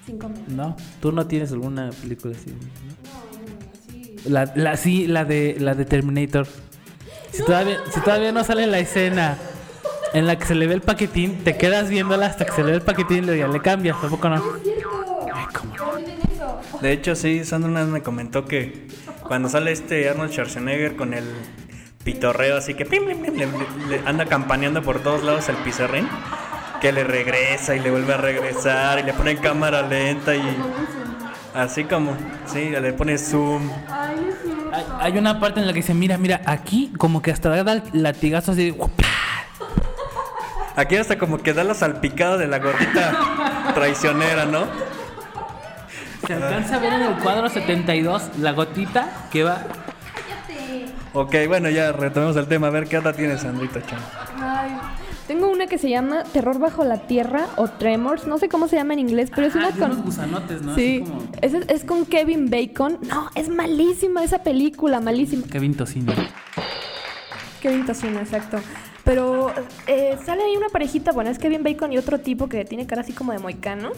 Cinco 0.05 0.29
meses. 0.29 0.49
No, 0.49 0.77
tú 1.01 1.13
no 1.13 1.27
tienes 1.27 1.53
alguna 1.53 1.91
película 1.91 2.37
así. 2.37 2.51
¿no? 2.51 4.31
La, 4.31 4.53
la, 4.55 4.77
sí, 4.77 5.07
la 5.07 5.25
de, 5.25 5.57
la 5.59 5.75
de 5.75 5.85
Terminator. 5.85 6.47
Si, 7.31 7.45
todavía, 7.45 7.79
si 7.93 8.01
todavía 8.01 8.33
no 8.33 8.43
sale 8.43 8.67
la 8.67 8.79
escena 8.79 9.39
en 10.15 10.27
la 10.27 10.37
que 10.39 10.47
se 10.47 10.55
le 10.55 10.67
ve 10.67 10.75
el 10.75 10.81
paquetín, 10.81 11.43
te 11.45 11.57
quedas 11.57 11.89
viéndola 11.89 12.27
hasta 12.27 12.45
que 12.47 12.53
se 12.53 12.63
le 12.65 12.71
ve 12.71 12.77
el 12.77 12.83
paquetín 12.83 13.25
y 13.33 13.39
ya 13.39 13.49
le 13.49 13.61
cambias. 13.61 14.01
¿Tampoco 14.01 14.29
no? 14.29 14.43
Ay, 15.35 15.47
cómo 15.53 15.75
no. 15.77 16.81
De 16.81 16.93
hecho, 16.93 17.15
sí, 17.15 17.45
Sandra 17.45 17.71
una 17.71 17.81
vez 17.81 17.89
me 17.89 18.03
comentó 18.03 18.45
que 18.45 18.89
cuando 19.27 19.49
sale 19.49 19.73
este 19.73 20.09
Arnold 20.09 20.31
Schwarzenegger 20.33 20.97
con 20.97 21.13
el 21.15 21.25
pitorreo 22.05 22.57
así 22.57 22.75
que 22.75 22.87
pim, 22.87 23.05
pim, 23.07 23.21
pim, 23.21 23.35
le, 23.35 23.47
le- 23.47 23.99
le 23.99 24.09
anda 24.09 24.25
campaneando 24.25 24.83
por 24.83 25.01
todos 25.01 25.23
lados 25.25 25.49
el 25.49 25.57
pizarrín, 25.57 26.09
que 26.81 26.93
le 26.93 27.05
regresa 27.05 27.75
y 27.77 27.81
le 27.81 27.91
vuelve 27.91 28.15
a 28.15 28.17
regresar 28.17 28.99
y 29.01 29.03
le 29.03 29.13
pone 29.13 29.37
cámara 29.37 29.83
lenta 29.83 30.35
y 30.35 30.57
así 31.55 31.85
como, 31.85 32.17
sí, 32.47 32.71
le 32.71 32.93
pone 32.95 33.19
zoom. 33.19 33.69
Hay, 34.73 34.85
hay 35.01 35.19
una 35.19 35.41
parte 35.41 35.61
en 35.61 35.67
la 35.67 35.73
que 35.73 35.81
dice, 35.81 35.93
mira, 35.95 36.17
mira, 36.17 36.41
aquí 36.47 36.93
como 36.97 37.21
que 37.21 37.31
hasta 37.33 37.51
da 37.63 37.73
el 37.73 37.83
latigazo 37.93 38.53
así. 38.53 38.71
de- 38.71 38.77
Aquí 40.79 40.95
hasta 40.95 41.19
como 41.19 41.39
que 41.39 41.53
da 41.55 41.65
la 41.65 41.75
salpicada 41.75 42.37
de 42.37 42.47
la 42.47 42.61
gordita 42.61 43.73
traicionera, 43.75 44.45
¿no? 44.45 44.65
Se 46.25 46.35
alcanza 46.35 46.77
a 46.77 46.79
ver 46.79 46.93
en 46.93 47.03
el 47.03 47.15
cuadro 47.17 47.49
72 47.49 48.39
la 48.39 48.53
gotita 48.53 49.09
que 49.33 49.43
va... 49.43 49.63
Ok, 51.15 51.35
bueno, 51.49 51.69
ya 51.69 51.91
retomemos 51.91 52.37
el 52.37 52.47
tema. 52.47 52.69
A 52.69 52.71
ver, 52.71 52.87
¿qué 52.87 52.97
otra 52.97 53.13
tienes, 53.13 53.41
Sandrita 53.41 53.85
Chan? 53.85 53.99
Ay, 54.41 54.71
tengo 55.27 55.49
una 55.49 55.67
que 55.67 55.79
se 55.79 55.91
llama 55.91 56.23
Terror 56.23 56.61
bajo 56.61 56.85
la 56.85 56.99
tierra 57.09 57.47
o 57.57 57.67
Tremors, 57.67 58.29
no 58.29 58.39
sé 58.39 58.49
cómo 58.49 58.69
se 58.69 58.77
llama 58.77 58.93
en 58.93 59.01
inglés, 59.01 59.33
pero 59.35 59.49
es 59.49 59.57
una 59.57 59.73
de 59.73 59.83
unos 59.83 59.97
con 59.97 60.05
gusanotes, 60.05 60.63
¿no? 60.63 60.77
Sí, 60.77 61.03
Así 61.03 61.11
como 61.11 61.25
es, 61.43 61.55
es 61.55 61.85
con 61.85 62.07
Kevin 62.07 62.51
Bacon. 62.51 63.01
No, 63.09 63.31
es 63.35 63.49
malísima 63.49 64.23
esa 64.23 64.45
película, 64.45 65.01
malísima. 65.01 65.45
Kevin 65.49 65.77
Tocino. 65.77 66.13
Kevin 67.61 67.85
Tocino, 67.85 68.21
exacto. 68.21 68.61
Pero 69.09 69.51
eh, 69.87 70.19
sale 70.27 70.43
ahí 70.43 70.55
una 70.55 70.69
parejita, 70.69 71.13
bueno, 71.13 71.31
es 71.31 71.39
Kevin 71.39 71.63
Bacon 71.63 71.91
y 71.95 71.97
otro 71.97 72.21
tipo 72.21 72.47
que 72.47 72.67
tiene 72.67 72.87
cara 72.87 73.01
así 73.01 73.15
como 73.15 73.33
de 73.33 73.39
moicano. 73.39 73.93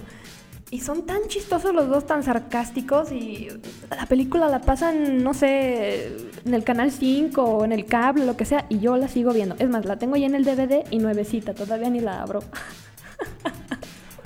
Y 0.71 0.83
son 0.83 1.05
tan 1.05 1.27
chistosos 1.27 1.75
los 1.75 1.89
dos, 1.89 2.07
tan 2.07 2.23
sarcásticos. 2.23 3.11
Y 3.11 3.49
la 3.91 4.07
película 4.07 4.47
la 4.47 4.61
pasan, 4.61 5.25
no 5.25 5.35
sé, 5.35 6.17
en 6.45 6.55
el 6.55 6.63
canal 6.63 6.93
5 6.93 7.43
o 7.43 7.65
en 7.65 7.73
el 7.73 7.87
cable, 7.87 8.25
lo 8.25 8.37
que 8.37 8.45
sea. 8.45 8.67
Y 8.69 8.79
yo 8.79 8.97
la 8.97 9.09
sigo 9.09 9.33
viendo. 9.33 9.57
Es 9.59 9.69
más, 9.69 9.85
la 9.85 9.99
tengo 9.99 10.15
ya 10.15 10.27
en 10.27 10.37
el 10.37 10.45
DVD 10.45 10.85
y 10.93 11.01
nuevecita. 11.01 11.55
Todavía 11.55 11.91
ni 11.91 11.99
la 11.99 12.23
abro. 12.23 12.45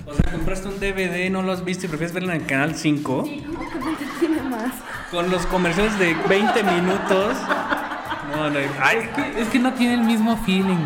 O 0.06 0.12
sea, 0.12 0.32
compraste 0.32 0.68
un 0.68 0.78
DVD, 0.78 1.30
no 1.30 1.40
lo 1.40 1.50
has 1.52 1.64
visto 1.64 1.86
y 1.86 1.88
prefieres 1.88 2.12
verlo 2.12 2.30
en 2.30 2.42
el 2.42 2.46
canal 2.46 2.74
5 2.74 3.02
Como 3.04 3.24
que 3.24 3.78
me 3.78 3.90
entretiene 3.92 4.42
más. 4.42 4.74
con 5.10 5.30
los 5.30 5.46
comerciales 5.46 5.98
de 5.98 6.14
20 6.28 6.62
minutos. 6.62 7.36
No, 8.30 8.50
no, 8.50 8.58
ay, 8.80 8.98
Es 9.38 9.48
que 9.48 9.58
no 9.58 9.72
tiene 9.74 9.94
el 9.94 10.00
mismo 10.00 10.36
feeling. 10.38 10.76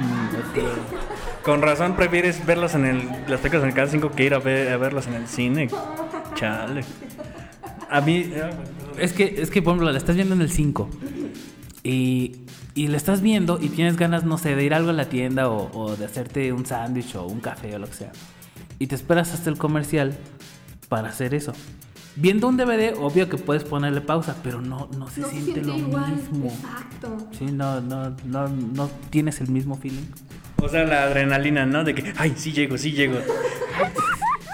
con 1.42 1.62
razón 1.62 1.94
prefieres 1.96 2.44
verlos 2.44 2.74
en 2.74 2.84
el, 2.84 3.08
las 3.26 3.40
películas 3.40 3.62
en 3.62 3.68
el 3.68 3.74
canal 3.74 3.90
5 3.90 4.10
que 4.12 4.24
ir 4.24 4.34
a, 4.34 4.38
ver, 4.38 4.72
a 4.72 4.76
verlos 4.76 5.06
en 5.06 5.14
el 5.14 5.26
cine. 5.26 5.68
Chale. 6.34 6.84
A 7.90 8.00
mí, 8.00 8.32
ah, 8.42 8.50
es 8.98 9.12
que, 9.12 9.40
es 9.40 9.50
que, 9.50 9.62
por 9.62 9.72
ejemplo, 9.72 9.90
la 9.90 9.98
estás 9.98 10.16
viendo 10.16 10.34
en 10.34 10.42
el 10.42 10.50
5 10.50 10.90
y, 11.82 12.36
y 12.74 12.88
la 12.88 12.96
estás 12.96 13.22
viendo 13.22 13.58
y 13.60 13.70
tienes 13.70 13.96
ganas, 13.96 14.24
no 14.24 14.36
sé, 14.36 14.54
de 14.54 14.64
ir 14.64 14.74
algo 14.74 14.90
a 14.90 14.92
la 14.92 15.06
tienda 15.06 15.48
o, 15.48 15.70
o 15.72 15.96
de 15.96 16.04
hacerte 16.04 16.52
un 16.52 16.66
sándwich 16.66 17.14
o 17.16 17.24
un 17.24 17.40
café 17.40 17.74
o 17.74 17.78
lo 17.78 17.86
que 17.86 17.94
sea. 17.94 18.12
Y 18.78 18.86
te 18.88 18.94
esperas 18.94 19.32
hasta 19.32 19.48
el 19.48 19.56
comercial 19.58 20.16
para 20.88 21.08
hacer 21.08 21.34
eso. 21.34 21.52
Viendo 22.20 22.48
un 22.48 22.56
DVD, 22.56 22.94
obvio 22.98 23.28
que 23.28 23.36
puedes 23.36 23.62
ponerle 23.62 24.00
pausa, 24.00 24.36
pero 24.42 24.60
no, 24.60 24.88
no 24.98 25.08
se 25.08 25.20
No 25.20 25.28
siente, 25.28 25.52
siente 25.52 25.62
lo 25.70 25.76
igual. 25.78 26.16
mismo. 26.16 26.46
Exacto. 26.46 27.16
Sí, 27.38 27.44
no, 27.52 27.80
no, 27.80 28.16
no, 28.24 28.48
no 28.48 28.90
tienes 29.10 29.40
el 29.40 29.48
mismo 29.48 29.76
feeling. 29.76 30.02
O 30.60 30.68
sea, 30.68 30.84
la 30.84 31.04
adrenalina, 31.04 31.64
¿no? 31.64 31.84
De 31.84 31.94
que, 31.94 32.12
ay, 32.16 32.34
sí 32.36 32.52
llego, 32.52 32.76
sí 32.76 32.90
llego. 32.90 33.18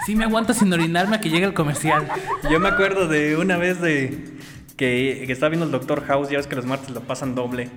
Sí 0.05 0.15
me 0.15 0.25
aguanto 0.25 0.53
sin 0.53 0.71
orinarme 0.71 1.15
a 1.15 1.21
que 1.21 1.29
llegue 1.31 1.45
el 1.45 1.55
comercial. 1.55 2.07
Yo 2.51 2.59
me 2.59 2.67
acuerdo 2.69 3.07
de 3.07 3.35
una 3.37 3.57
vez 3.57 3.81
de 3.81 4.35
que, 4.77 5.23
que 5.25 5.31
estaba 5.33 5.49
viendo 5.49 5.65
el 5.65 5.71
Doctor 5.71 6.05
House, 6.05 6.29
ya 6.29 6.37
ves 6.37 6.45
que 6.45 6.55
los 6.55 6.65
martes 6.67 6.91
lo 6.91 7.01
pasan 7.01 7.33
doble. 7.33 7.71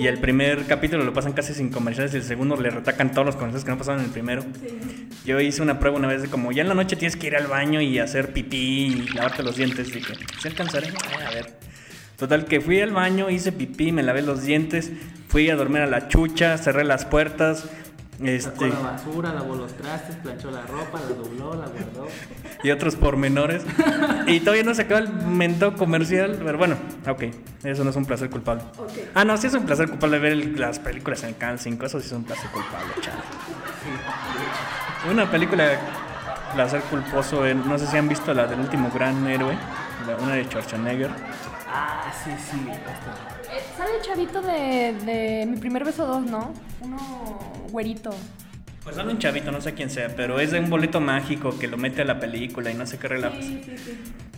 Y 0.00 0.06
el 0.06 0.18
primer 0.18 0.64
capítulo 0.64 1.04
lo 1.04 1.12
pasan 1.12 1.34
casi 1.34 1.52
sin 1.52 1.68
comerciales 1.68 2.14
y 2.14 2.16
el 2.16 2.22
segundo 2.22 2.56
le 2.56 2.70
retacan 2.70 3.12
todos 3.12 3.26
los 3.26 3.36
comerciales 3.36 3.64
que 3.64 3.70
no 3.70 3.76
pasaron 3.76 4.00
en 4.00 4.06
el 4.06 4.12
primero. 4.12 4.42
Yo 5.26 5.38
hice 5.40 5.60
una 5.60 5.78
prueba 5.78 5.98
una 5.98 6.08
vez 6.08 6.22
de 6.22 6.28
como 6.28 6.52
ya 6.52 6.62
en 6.62 6.68
la 6.68 6.74
noche 6.74 6.96
tienes 6.96 7.16
que 7.16 7.26
ir 7.26 7.36
al 7.36 7.48
baño 7.48 7.82
y 7.82 7.98
hacer 7.98 8.32
pipí 8.32 8.56
y 8.56 9.08
lavarte 9.14 9.42
los 9.42 9.56
dientes. 9.56 9.92
Dije, 9.92 10.14
¿se 10.40 10.48
alcanzaré? 10.48 10.88
A 11.26 11.30
ver. 11.34 11.52
Total, 12.16 12.46
que 12.46 12.62
fui 12.62 12.80
al 12.80 12.92
baño, 12.92 13.28
hice 13.28 13.52
pipí, 13.52 13.92
me 13.92 14.02
lavé 14.02 14.22
los 14.22 14.42
dientes, 14.42 14.90
fui 15.28 15.50
a 15.50 15.56
dormir 15.56 15.82
a 15.82 15.86
la 15.86 16.08
chucha, 16.08 16.56
cerré 16.56 16.84
las 16.84 17.04
puertas. 17.04 17.68
Este, 18.22 18.68
basura, 18.68 19.32
lavó 19.32 19.54
los 19.56 19.72
trastes, 19.74 20.16
planchó 20.16 20.50
la 20.50 20.62
ropa, 20.62 21.00
la 21.00 21.14
dobló, 21.16 21.54
la 21.54 21.66
guardó. 21.68 22.06
y 22.62 22.70
otros 22.70 22.96
pormenores. 22.96 23.62
y 24.26 24.40
todavía 24.40 24.62
no 24.62 24.74
se 24.74 24.82
acaba 24.82 25.00
el 25.00 25.08
mentado 25.12 25.74
comercial. 25.74 26.38
Pero 26.44 26.58
bueno, 26.58 26.76
ok. 27.08 27.22
Eso 27.64 27.82
no 27.84 27.90
es 27.90 27.96
un 27.96 28.04
placer 28.04 28.28
culpable. 28.30 28.62
Ah, 29.14 29.24
no, 29.24 29.36
sí 29.36 29.46
es 29.46 29.54
un 29.54 29.64
placer 29.64 29.88
culpable 29.88 30.18
ver 30.18 30.32
el- 30.32 30.60
las 30.60 30.78
películas 30.78 31.22
en 31.22 31.30
el 31.30 31.36
Canal 31.36 31.58
5. 31.58 31.86
Eso 31.86 31.98
sí 32.00 32.06
es 32.06 32.12
un 32.12 32.24
placer 32.24 32.50
culpable, 32.50 32.92
chale. 33.00 33.20
Una 35.10 35.30
película 35.30 35.64
de 35.68 35.78
placer 36.54 36.82
culposo, 36.82 37.46
eh, 37.46 37.54
no 37.54 37.78
sé 37.78 37.86
si 37.86 37.96
han 37.96 38.08
visto 38.08 38.34
la 38.34 38.46
del 38.46 38.60
último 38.60 38.90
gran 38.92 39.26
héroe, 39.26 39.56
la- 40.06 40.16
una 40.16 40.34
de 40.34 40.44
Schwarzenegger. 40.44 41.10
Ah, 41.72 42.12
sí, 42.24 42.30
sí. 42.50 42.68
esta. 42.70 43.39
Sale 43.80 43.96
el 43.96 44.02
chavito 44.02 44.42
de, 44.42 44.94
de 45.06 45.46
Mi 45.46 45.56
Primer 45.56 45.84
Beso 45.86 46.04
2, 46.06 46.26
¿no? 46.26 46.52
Uno 46.82 46.98
güerito. 47.70 48.10
Pues 48.84 48.96
sale 48.96 49.10
un 49.10 49.18
chavito, 49.18 49.50
no 49.50 49.62
sé 49.62 49.72
quién 49.72 49.88
sea, 49.88 50.14
pero 50.14 50.38
es 50.38 50.50
de 50.50 50.60
un 50.60 50.68
boleto 50.68 51.00
mágico 51.00 51.58
que 51.58 51.66
lo 51.66 51.78
mete 51.78 52.02
a 52.02 52.04
la 52.04 52.20
película 52.20 52.70
y 52.70 52.74
no 52.74 52.84
sé 52.84 52.98
qué 52.98 53.08
relajos. 53.08 53.42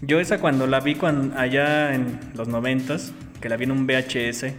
Yo 0.00 0.20
esa 0.20 0.38
cuando 0.38 0.68
la 0.68 0.78
vi 0.78 0.94
cuan- 0.94 1.32
allá 1.37 1.92
en 1.92 2.20
los 2.34 2.46
noventas, 2.46 3.12
que 3.40 3.49
la 3.49 3.56
vi 3.56 3.64
en 3.64 3.72
un 3.72 3.84
VHS, 3.84 4.54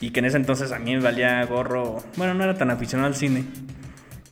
y 0.00 0.08
que 0.10 0.20
en 0.20 0.24
ese 0.24 0.38
entonces 0.38 0.72
a 0.72 0.78
mí 0.78 0.94
me 0.94 1.02
valía 1.02 1.44
gorro, 1.44 2.02
bueno, 2.16 2.32
no 2.32 2.44
era 2.44 2.54
tan 2.56 2.70
aficionado 2.70 3.08
al 3.08 3.14
cine, 3.16 3.44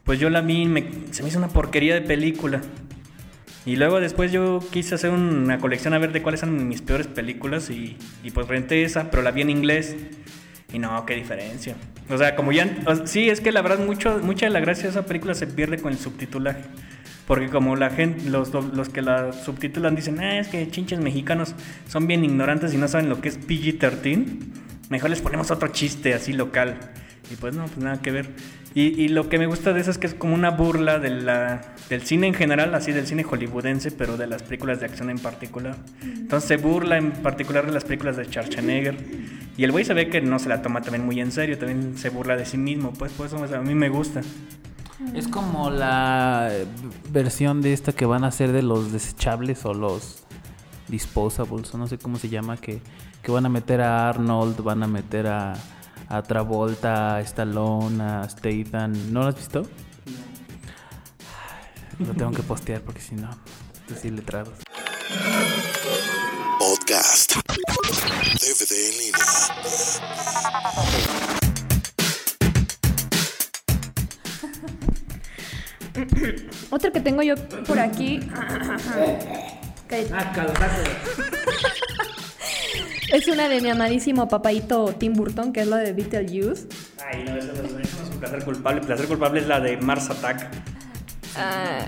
pues 0.05 0.19
yo 0.19 0.31
la 0.31 0.41
vi 0.41 0.63
y 0.63 0.67
me- 0.67 0.89
se 1.11 1.23
me 1.23 1.29
hizo 1.29 1.37
una 1.39 1.49
porquería 1.49 1.93
de 1.95 2.01
película. 2.01 2.63
Y 3.65 3.77
luego 3.77 4.01
después 4.01 4.33
yo 4.33 4.59
quise 4.73 4.97
hacer 4.97 5.11
una 5.11 5.59
colección 5.59 5.95
a 5.95 5.99
ver 5.99 6.13
de 6.13 6.21
cuáles 6.23 6.43
eran 6.43 6.69
mis 6.69 6.83
peores 6.83 7.07
películas 7.07 7.71
y, 7.71 7.97
y 8.25 8.31
pues 8.33 8.49
renté 8.49 8.83
esa, 8.83 9.11
pero 9.11 9.23
la 9.23 9.31
vi 9.31 9.43
en 9.43 9.51
inglés. 9.51 9.97
Y 10.73 10.79
no, 10.79 11.05
qué 11.07 11.15
diferencia. 11.15 11.77
O 12.09 12.19
sea, 12.19 12.35
como 12.35 12.51
ya... 12.51 12.69
o- 12.87 13.07
sí, 13.07 13.29
es 13.31 13.41
que 13.41 13.53
la 13.53 13.63
verdad 13.63 13.79
mucho, 13.85 14.19
mucha 14.23 14.47
de 14.47 14.51
la 14.51 14.61
gracia 14.61 14.85
de 14.85 14.91
esa 14.91 15.07
película 15.07 15.35
se 15.35 15.47
pierde 15.47 15.79
con 15.79 15.93
el 15.93 15.99
subtitulaje. 15.99 16.63
Porque 17.27 17.49
como 17.51 17.77
la 17.77 17.91
gente, 17.91 18.29
los, 18.29 18.53
los 18.53 18.89
que 18.89 19.01
la 19.01 19.33
subtitulan 19.33 19.95
dicen, 19.95 20.19
ah, 20.21 20.41
es 20.41 20.49
que 20.49 20.69
chinches 20.69 20.99
mexicanos 20.99 21.55
son 21.89 22.09
bien 22.09 22.25
ignorantes 22.25 22.75
y 22.75 22.79
no 22.79 22.89
saben 22.89 23.09
lo 23.09 23.21
que 23.21 23.29
es 23.29 23.39
PG-13, 23.39 24.25
mejor 24.89 25.11
les 25.11 25.21
ponemos 25.21 25.51
otro 25.53 25.69
chiste 25.69 26.15
así 26.15 26.33
local. 26.33 26.81
Y 27.33 27.37
pues 27.37 27.57
no, 27.57 27.65
pues 27.65 27.79
nada 27.79 28.01
que 28.03 28.11
ver. 28.11 28.31
Y, 28.75 29.01
y 29.01 29.09
lo 29.09 29.29
que 29.29 29.39
me 29.39 29.47
gusta 29.47 29.73
de 29.73 29.81
eso 29.81 29.91
es 29.91 29.99
que 29.99 30.07
es 30.07 30.15
como 30.15 30.35
una 30.35 30.51
burla 30.51 30.99
de 30.99 31.11
la, 31.11 31.63
del 31.89 32.03
cine 32.03 32.27
en 32.27 32.35
general, 32.35 32.75
así 32.75 32.93
del 32.93 33.07
cine 33.07 33.23
hollywoodense, 33.23 33.91
pero 33.91 34.17
de 34.17 34.27
las 34.27 34.43
películas 34.43 34.81
de 34.81 34.87
acción 34.87 35.09
en 35.11 35.19
particular. 35.19 35.77
Entonces 36.03 36.49
se 36.49 36.57
burla 36.57 36.99
en 36.99 37.13
particular 37.13 37.65
de 37.67 37.73
las 37.73 37.85
películas 37.85 38.17
de 38.17 38.25
Schwarzenegger. 38.25 38.97
Y 39.57 39.65
el 39.65 39.73
güey 39.73 39.85
se 39.85 39.95
ve 39.95 40.09
que 40.09 40.21
no 40.21 40.39
se 40.39 40.49
la 40.49 40.63
toma 40.63 40.81
también 40.83 41.05
muy 41.05 41.21
en 41.21 41.33
serio, 41.33 41.59
también 41.59 41.97
se 41.97 42.11
burla 42.11 42.37
de 42.37 42.45
sí 42.45 42.59
mismo, 42.59 42.93
pues 42.93 43.13
por 43.13 43.27
eso 43.27 43.47
sea, 43.47 43.59
a 43.59 43.63
mí 43.63 43.75
me 43.75 43.89
gusta. 43.89 44.23
Es 45.15 45.29
como 45.29 45.71
la 45.71 46.51
versión 47.11 47.61
de 47.61 47.73
esta 47.73 47.93
que 47.93 48.07
van 48.07 48.25
a 48.25 48.29
hacer 48.29 48.53
de 48.53 48.63
los 48.63 48.93
desechables 48.93 49.65
o 49.65 49.75
los 49.75 50.25
disposables, 50.89 51.75
o 51.75 51.79
no 51.79 51.87
sé 51.87 51.99
cómo 51.99 52.19
se 52.19 52.29
llama, 52.29 52.57
que, 52.57 52.81
que 53.23 53.33
van 53.33 53.45
a 53.45 53.49
meter 53.49 53.81
a 53.81 54.09
Arnold, 54.09 54.63
van 54.63 54.83
a 54.83 54.87
meter 54.87 55.27
a, 55.27 55.55
a 56.13 56.23
Travolta, 56.23 57.17
a 57.17 57.21
Stallone, 57.23 58.03
a 58.03 58.29
Statham. 58.29 58.93
¿No 59.13 59.23
lo 59.23 59.29
has 59.29 59.37
visto? 59.37 59.63
Ay, 61.99 62.07
Lo 62.07 62.13
tengo 62.13 62.33
que 62.33 62.43
postear 62.43 62.83
porque 62.83 63.01
si 63.01 63.15
no, 63.15 63.31
esto 63.73 63.95
sí 64.01 64.11
letrados. 64.11 64.53
Podcast. 66.59 67.37
DVD 68.43 68.73
en 68.91 68.99
línea. 68.99 70.33
Otra 76.71 76.91
que 76.91 77.01
tengo 77.01 77.23
yo 77.23 77.35
por 77.67 77.79
aquí. 77.79 78.21
Cállate. 79.89 80.13
Es 83.13 83.29
una 83.29 83.49
de 83.49 83.61
mi 83.61 83.69
amadísimo 83.71 84.27
papayito 84.29 84.95
Tim 84.99 85.13
Burton, 85.13 85.53
que 85.53 85.61
es 85.61 85.67
la 85.67 85.77
de 85.79 85.93
Beetlejuice. 85.93 86.67
Ay, 87.13 87.25
no, 87.25 87.37
eso 87.37 87.49
no, 87.49 87.53
es- 87.53 87.87
eso 87.87 87.97
no 87.99 88.05
es 88.05 88.11
un 88.11 88.19
placer 88.21 88.43
culpable. 88.45 88.81
El 88.81 88.87
placer 88.87 89.07
culpable 89.07 89.41
es 89.41 89.47
la 89.47 89.61
de 89.61 89.77
Mars 89.77 90.09
Attack. 90.11 90.49
Ah, 91.37 91.87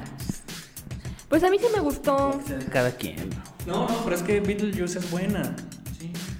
pues 1.28 1.42
a 1.42 1.50
mí 1.50 1.56
sí 1.58 1.66
me 1.74 1.80
gustó. 1.80 2.40
Cada 2.70 2.90
quien. 2.92 3.30
No, 3.66 3.88
no, 3.88 4.04
pero 4.04 4.16
es 4.16 4.22
que 4.22 4.40
Beetlejuice 4.40 4.98
es 4.98 5.10
buena. 5.10 5.56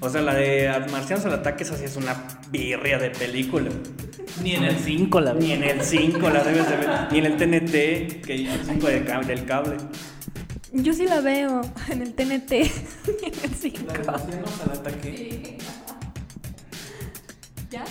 O 0.00 0.10
sea, 0.10 0.20
la 0.20 0.34
de 0.34 0.70
Marcianos 0.92 1.24
al 1.24 1.32
ataque, 1.32 1.64
esa 1.64 1.76
sí 1.78 1.84
es 1.84 1.96
una 1.96 2.14
birria 2.50 2.98
de 2.98 3.08
película. 3.10 3.70
Ni 4.42 4.54
en 4.54 4.64
el 4.64 4.76
5 4.78 5.20
la 5.20 5.32
Ni 5.32 5.52
en 5.52 5.64
el 5.64 5.80
5 5.80 6.28
la 6.28 6.44
debes 6.44 6.68
de 6.68 6.76
ver. 6.76 6.88
Ni 7.10 7.18
en 7.20 7.26
el 7.26 7.36
TNT, 7.38 8.20
que 8.20 8.34
es 8.34 8.52
el 8.52 8.64
5 8.66 8.86
del 8.88 9.04
cable, 9.06 9.26
del 9.28 9.46
cable. 9.46 9.76
Yo 10.74 10.92
sí 10.92 11.06
la 11.06 11.20
veo 11.20 11.60
en 11.88 12.02
el 12.02 12.14
TNT. 12.14 12.52
en 12.52 12.70
el 13.42 13.54
5. 13.54 13.78
al 13.90 14.78
ataque. 14.78 15.58
¿Ya? 17.70 17.84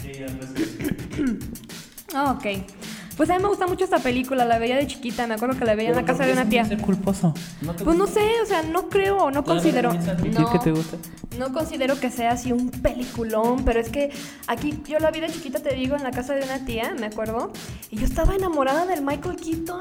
Sí, 0.00 0.12
ya 0.18 0.26
no 0.28 0.42
sé. 0.42 1.38
Ah, 2.14 2.32
ok. 2.32 2.44
Pues 3.16 3.30
a 3.30 3.36
mí 3.36 3.42
me 3.42 3.48
gusta 3.48 3.66
mucho 3.66 3.84
esta 3.84 3.98
película, 3.98 4.44
la 4.44 4.58
veía 4.58 4.76
de 4.76 4.86
chiquita, 4.86 5.26
me 5.26 5.32
acuerdo 5.32 5.58
que 5.58 5.64
la 5.64 5.74
veía 5.74 5.90
en 5.90 5.96
la 5.96 6.04
casa 6.04 6.26
de 6.26 6.32
una 6.34 6.46
tía. 6.46 6.64
ser 6.66 6.78
culposo. 6.78 7.32
¿No 7.62 7.74
te 7.74 7.84
Pues 7.84 7.96
no 7.96 8.06
sé, 8.06 8.20
o 8.42 8.46
sea, 8.46 8.62
no 8.62 8.90
creo, 8.90 9.30
no 9.30 9.44
considero. 9.44 9.94
No, 9.94 10.50
que 10.52 10.58
te 10.58 10.72
gusta? 10.72 10.98
no 11.38 11.52
considero 11.54 11.98
que 11.98 12.10
sea 12.10 12.32
así 12.32 12.52
un 12.52 12.70
peliculón, 12.70 13.64
pero 13.64 13.80
es 13.80 13.88
que 13.88 14.10
aquí 14.46 14.82
yo 14.86 14.98
la 14.98 15.10
vi 15.10 15.20
de 15.20 15.28
chiquita, 15.28 15.60
te 15.60 15.74
digo, 15.74 15.96
en 15.96 16.02
la 16.02 16.10
casa 16.10 16.34
de 16.34 16.42
una 16.44 16.66
tía, 16.66 16.94
me 16.98 17.06
acuerdo, 17.06 17.50
y 17.90 17.96
yo 17.96 18.04
estaba 18.04 18.34
enamorada 18.34 18.84
del 18.84 19.02
Michael 19.02 19.36
Keaton, 19.36 19.80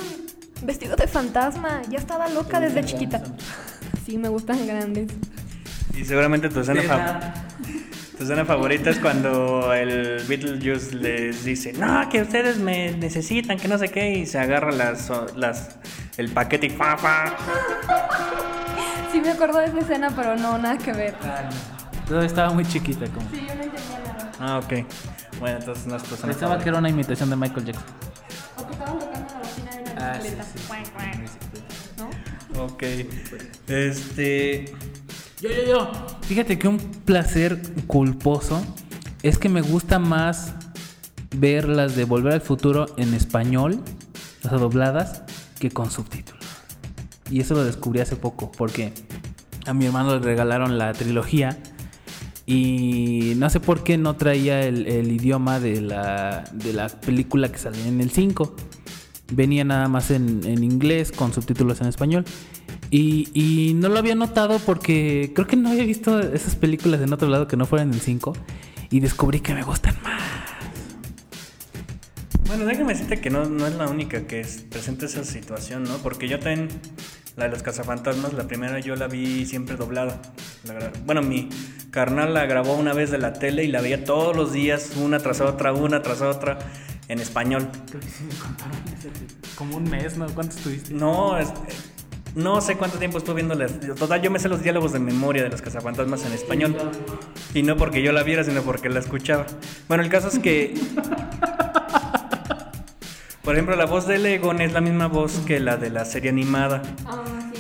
vestido 0.64 0.96
de 0.96 1.08
fantasma, 1.08 1.82
ya 1.90 1.98
estaba 2.00 2.28
loca 2.30 2.60
desde 2.60 2.84
chiquita. 2.84 3.22
Sí, 4.06 4.18
me 4.18 4.30
gustan 4.30 4.66
grandes. 4.68 5.12
Y 5.96 6.06
seguramente 6.06 6.50
tu 6.50 6.60
escena, 6.62 6.82
fa- 6.84 7.34
tu 8.18 8.24
escena 8.24 8.46
favorita 8.46 8.90
es 8.90 9.00
cuando 9.00 9.74
el 9.74 10.24
Beetlejuice 10.28 10.96
les 10.96 11.44
dice, 11.44 11.74
no, 11.74 12.08
que 12.10 12.22
ustedes 12.22 12.58
me 12.58 12.92
necesitan, 12.92 13.58
que 13.58 13.68
no 13.68 13.78
sé 13.78 13.90
qué, 13.90 14.12
y 14.18 14.26
se 14.26 14.40
agarra 14.40 14.72
las, 14.72 15.12
las, 15.36 15.78
el 16.18 16.30
paquete 16.32 16.68
y 16.68 16.70
fa, 16.70 16.98
fa. 16.98 17.36
Sí 19.12 19.20
me 19.20 19.32
acuerdo 19.32 19.60
de 19.60 19.66
esa 19.66 19.80
escena, 19.80 20.10
pero 20.16 20.36
no, 20.38 20.58
nada 20.58 20.78
que 20.78 20.94
ver. 20.94 21.14
Todavía 22.08 22.28
estaba 22.28 22.54
muy 22.54 22.66
chiquita 22.66 23.06
como. 23.08 23.30
Sí, 23.30 23.38
yo 23.48 23.56
no 23.56 23.64
entendía 23.64 24.00
nada. 24.06 24.32
Ah, 24.40 24.60
ok. 24.60 24.86
Bueno, 25.40 25.58
entonces 25.60 25.86
no 25.88 25.96
es 25.96 26.04
tu 26.04 26.16
escena 26.16 26.32
Pensaba 26.34 26.60
que 26.60 26.70
era 26.70 26.78
una 26.80 26.90
imitación 26.90 27.30
de 27.30 27.36
Michael 27.36 27.66
Jackson. 27.66 27.86
O 28.58 28.66
que 28.68 28.74
estaban 28.74 29.00
tocando 29.00 29.21
Ah. 30.02 30.20
Ok. 32.58 32.84
Este... 33.68 34.66
Yo, 35.42 35.50
yo, 35.50 35.66
yo. 35.66 35.92
Fíjate 36.22 36.58
que 36.60 36.68
un 36.68 36.78
placer 36.78 37.62
culposo 37.88 38.62
es 39.24 39.38
que 39.38 39.50
me 39.50 39.62
gusta 39.62 40.00
más 40.00 40.54
ver 41.36 41.68
las 41.68 41.96
de 41.96 42.06
Volver 42.06 42.34
al 42.34 42.42
Futuro 42.42 42.88
en 42.98 43.14
español, 43.14 43.80
o 44.44 44.50
sea, 44.50 44.58
dobladas, 44.58 45.24
que 45.60 45.70
con 45.70 45.90
subtítulos. 45.90 46.44
Y 47.30 47.40
eso 47.40 47.54
lo 47.54 47.64
descubrí 47.64 48.02
hace 48.02 48.16
poco, 48.16 48.52
porque 48.52 48.94
a 49.66 49.74
mi 49.74 49.86
hermano 49.86 50.16
le 50.16 50.22
regalaron 50.22 50.78
la 50.78 50.92
trilogía 50.94 51.58
y 52.46 53.34
no 53.38 53.50
sé 53.50 53.60
por 53.60 53.84
qué 53.84 53.98
no 53.98 54.16
traía 54.16 54.64
el, 54.64 54.88
el 54.88 55.12
idioma 55.12 55.60
de 55.60 55.80
la, 55.82 56.44
de 56.52 56.74
la 56.74 56.90
película 56.90 57.52
que 57.52 57.58
salía 57.58 57.88
en 57.88 58.02
el 58.02 58.12
5. 58.12 58.56
Venía 59.32 59.64
nada 59.64 59.88
más 59.88 60.12
en, 60.12 60.42
en 60.46 60.64
inglés 60.64 61.12
con 61.12 61.34
subtítulos 61.34 61.82
en 61.82 61.88
español. 61.88 62.26
Y, 62.90 63.30
y 63.34 63.74
no 63.74 63.88
lo 63.90 63.98
había 63.98 64.16
notado 64.16 64.60
porque 64.60 65.32
creo 65.34 65.48
que 65.48 65.56
no 65.56 65.70
había 65.70 65.86
visto 65.86 66.20
esas 66.20 66.56
películas 66.56 67.02
en 67.02 67.14
otro 67.14 67.30
lado 67.30 67.48
que 67.48 67.56
no 67.58 67.66
fueran 67.66 67.94
en 67.94 68.00
5. 68.00 68.34
Y 68.90 69.00
descubrí 69.00 69.40
que 69.40 69.54
me 69.54 69.64
gustan 69.64 69.96
más. 70.04 70.22
Bueno, 72.48 72.66
déjame 72.66 72.94
decirte 72.94 73.22
que 73.22 73.30
no, 73.30 73.46
no 73.46 73.66
es 73.66 73.76
la 73.76 73.88
única 73.88 74.28
que 74.28 74.42
es- 74.42 74.66
presenta 74.70 75.06
esa 75.06 75.24
situación, 75.24 75.84
¿no? 75.84 75.98
Porque 76.00 76.28
yo 76.28 76.38
también, 76.40 76.68
la 77.38 77.46
de 77.46 77.52
los 77.52 77.64
cazafantasmas, 77.64 78.34
la 78.34 78.46
primera 78.48 78.80
yo 78.80 78.96
la 78.98 79.08
vi 79.08 79.46
siempre 79.46 79.78
doblada. 79.78 80.22
La 80.66 80.92
bueno, 81.06 81.22
mi 81.22 81.48
carnal 81.92 82.34
la 82.34 82.46
grabó 82.46 82.74
una 82.76 82.94
vez 82.94 83.10
de 83.10 83.20
la 83.20 83.32
tele 83.34 83.64
y 83.64 83.68
la 83.68 83.80
veía 83.80 84.04
todos 84.04 84.36
los 84.36 84.52
días, 84.52 84.92
una 84.98 85.20
tras 85.20 85.40
otra, 85.40 85.72
una 85.72 86.02
tras 86.02 86.22
otra, 86.22 86.60
en 87.08 87.20
español. 87.20 87.68
Creo 87.90 88.00
que 88.02 88.08
sí 88.08 88.24
me 88.28 88.36
contaron 88.36 88.78
ese 88.98 89.10
Como 89.56 89.78
un 89.78 89.84
mes, 89.90 90.18
¿no? 90.18 90.28
¿Cuánto 90.28 90.56
estuviste? 90.56 90.94
No, 90.94 91.38
es- 91.38 91.52
no 92.34 92.62
sé 92.62 92.78
cuánto 92.78 92.98
tiempo 92.98 93.18
estuve 93.18 93.36
viendo 93.36 93.56
las... 93.56 93.78
Total, 93.98 94.22
yo 94.22 94.32
me 94.32 94.40
sé 94.40 94.48
los 94.48 94.64
diálogos 94.64 94.94
de 94.94 95.00
memoria 95.00 95.44
de 95.44 95.50
los 95.50 95.62
cazafantasmas 95.62 96.26
en 96.26 96.32
español. 96.32 96.78
Y 97.54 97.62
no 97.64 97.76
porque 97.76 98.02
yo 98.02 98.14
la 98.14 98.24
viera, 98.24 98.44
sino 98.46 98.62
porque 98.62 98.88
la 98.90 99.02
escuchaba. 99.02 99.46
Bueno, 99.90 100.02
el 100.04 100.10
caso 100.10 100.30
es 100.30 100.40
que... 100.40 100.74
Por 103.44 103.56
ejemplo, 103.56 103.76
la 103.76 103.86
voz 103.86 104.08
de 104.08 104.18
Legon 104.20 104.62
es 104.62 104.72
la 104.72 104.82
misma 104.82 105.08
voz 105.08 105.40
que 105.46 105.60
la 105.60 105.76
de 105.76 105.90
la 105.90 106.06
serie 106.06 106.30
animada. 106.30 106.82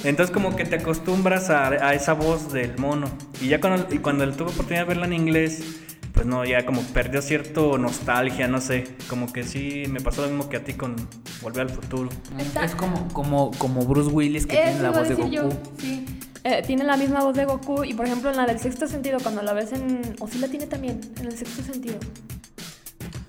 Entonces 0.04 0.32
como 0.34 0.56
que 0.56 0.64
te 0.64 0.76
acostumbras 0.76 1.50
a, 1.50 1.68
a 1.68 1.94
esa 1.94 2.14
voz 2.14 2.54
del 2.54 2.78
mono. 2.78 3.10
Y 3.42 3.48
ya 3.48 3.60
cuando, 3.60 3.94
y 3.94 3.98
cuando 3.98 4.30
tuve 4.32 4.52
oportunidad 4.52 4.84
de 4.84 4.88
verla 4.88 5.06
en 5.08 5.14
inglés, 5.14 5.81
pues 6.14 6.26
no, 6.26 6.44
ya 6.46 6.66
como 6.66 6.82
perdió 6.82 7.22
cierto 7.22 7.78
nostalgia, 7.78 8.48
no 8.48 8.60
sé. 8.62 8.86
Como 9.10 9.32
que 9.32 9.44
sí, 9.44 9.84
me 9.90 10.00
pasó 10.02 10.22
lo 10.24 10.28
mismo 10.30 10.50
que 10.50 10.58
a 10.58 10.64
ti 10.64 10.74
con 10.74 10.96
Volver 11.42 11.62
al 11.62 11.70
Futuro. 11.70 12.10
Está- 12.38 12.64
Es 12.66 12.76
como, 12.76 13.08
como, 13.10 13.52
como 13.58 13.86
Bruce 13.86 14.10
Willis 14.10 14.46
que 14.46 14.56
Eso 14.56 14.64
tiene 14.66 14.82
la 14.82 14.92
voz 14.92 15.08
de 15.10 15.16
Goku. 15.16 15.30
yo, 15.30 15.50
sí. 15.80 16.06
Eh, 16.44 16.64
tiene 16.66 16.84
la 16.84 16.98
misma 16.98 17.22
voz 17.24 17.36
de 17.36 17.46
Goku 17.46 17.84
y 17.84 17.94
por 17.94 18.06
ejemplo 18.08 18.30
en 18.32 18.36
la 18.38 18.46
del 18.48 18.60
sexto 18.60 18.88
sentido, 18.88 19.20
cuando 19.22 19.42
la 19.44 19.54
ves 19.54 19.74
en... 19.74 20.02
O 20.20 20.28
sí 20.28 20.40
la 20.40 20.48
tiene 20.48 20.66
también, 20.68 21.00
en 21.20 21.28
el 21.28 21.38
sexto 21.38 21.62
sentido. 21.64 21.96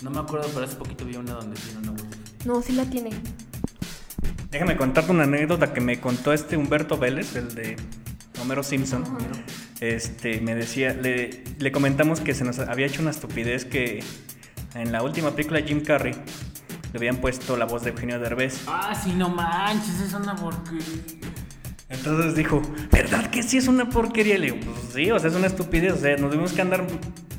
No 0.02 0.10
me 0.10 0.18
acuerdo, 0.20 0.48
pero 0.52 0.64
hace 0.66 0.76
poquito 0.76 1.04
vi 1.04 1.16
una 1.16 1.34
donde 1.34 1.60
tiene 1.60 1.78
una 1.80 1.90
voz. 1.92 2.02
No, 2.46 2.60
sí 2.62 2.72
la 2.72 2.84
tiene. 2.86 3.10
Déjame 4.50 4.76
contarte 4.76 5.10
una 5.12 5.24
anécdota 5.24 5.72
que 5.72 5.80
me 5.80 6.00
contó 6.00 6.32
este 6.32 6.56
Humberto 6.56 6.98
Vélez, 6.98 7.36
el 7.36 7.54
de 7.54 7.76
Homero 8.40 8.62
Simpson. 8.62 9.04
Este, 9.82 10.40
me 10.40 10.54
decía, 10.54 10.94
le, 10.94 11.42
le 11.58 11.72
comentamos 11.72 12.20
que 12.20 12.34
se 12.34 12.44
nos 12.44 12.60
había 12.60 12.86
hecho 12.86 13.02
una 13.02 13.10
estupidez 13.10 13.64
que 13.64 13.98
en 14.76 14.92
la 14.92 15.02
última 15.02 15.32
película 15.32 15.60
de 15.60 15.66
Jim 15.66 15.80
Carrey 15.80 16.14
le 16.92 16.98
habían 16.98 17.16
puesto 17.16 17.56
la 17.56 17.64
voz 17.64 17.82
de 17.82 17.90
Eugenio 17.90 18.20
Derbez. 18.20 18.62
Ah, 18.68 18.94
sí, 18.94 19.12
no 19.12 19.28
manches, 19.28 20.00
es 20.00 20.14
una 20.14 20.36
porquería. 20.36 20.84
Entonces 21.88 22.36
dijo, 22.36 22.62
¿verdad 22.92 23.28
que 23.30 23.42
sí 23.42 23.56
es 23.56 23.66
una 23.66 23.90
porquería? 23.90 24.38
Le 24.38 24.52
digo, 24.52 24.58
pues 24.64 24.94
sí, 24.94 25.10
o 25.10 25.18
sea, 25.18 25.30
es 25.30 25.34
una 25.34 25.48
estupidez. 25.48 25.94
O 25.94 25.96
sea, 25.96 26.16
nos 26.16 26.30
tuvimos 26.30 26.52
que 26.52 26.62
andar 26.62 26.86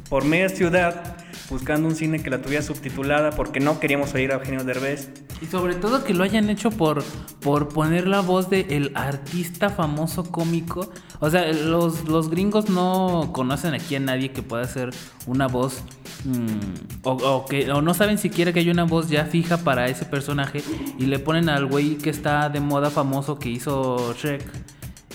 por 0.10 0.26
media 0.26 0.50
ciudad 0.50 1.16
buscando 1.50 1.88
un 1.88 1.96
cine 1.96 2.22
que 2.22 2.30
la 2.30 2.42
tuviera 2.42 2.62
subtitulada 2.62 3.32
porque 3.32 3.62
no 3.62 3.80
queríamos 3.80 4.14
oír 4.16 4.34
a 4.34 4.36
Eugenio 4.36 4.66
Derbez. 4.66 5.08
Y 5.44 5.46
sobre 5.48 5.76
todo 5.76 6.06
que 6.06 6.14
lo 6.14 6.24
hayan 6.24 6.50
hecho 6.50 6.72
por, 6.72 7.04
por 7.42 7.68
poner 7.68 8.08
la 8.08 8.22
voz 8.22 8.50
de 8.50 8.62
el 8.70 8.94
artista 8.96 9.70
famoso 9.70 10.24
cómico. 10.32 10.90
O 11.20 11.30
sea, 11.30 11.52
los, 11.52 12.08
los 12.08 12.30
gringos 12.30 12.70
no 12.70 13.32
conocen 13.34 13.74
aquí 13.74 13.96
a 13.96 14.00
nadie 14.00 14.32
que 14.32 14.42
pueda 14.42 14.64
hacer 14.64 14.92
una 15.28 15.48
voz. 15.48 15.82
mm, 16.24 17.02
o, 17.04 17.46
que, 17.46 17.70
o 17.74 17.82
no 17.82 17.94
saben 17.94 18.18
siquiera 18.18 18.54
que 18.54 18.62
hay 18.62 18.70
una 18.70 18.86
voz 18.86 19.10
ya 19.10 19.26
fija 19.26 19.58
para 19.58 19.88
ese 19.90 20.06
personaje. 20.06 20.64
Y 20.98 21.08
le 21.08 21.20
ponen 21.20 21.50
al 21.50 21.66
güey 21.66 21.98
que 21.98 22.10
está 22.10 22.48
de 22.48 22.62
moda 22.62 22.90
famoso 22.90 23.38
que 23.38 23.50
hizo 23.50 24.14
Shrek. 24.14 24.46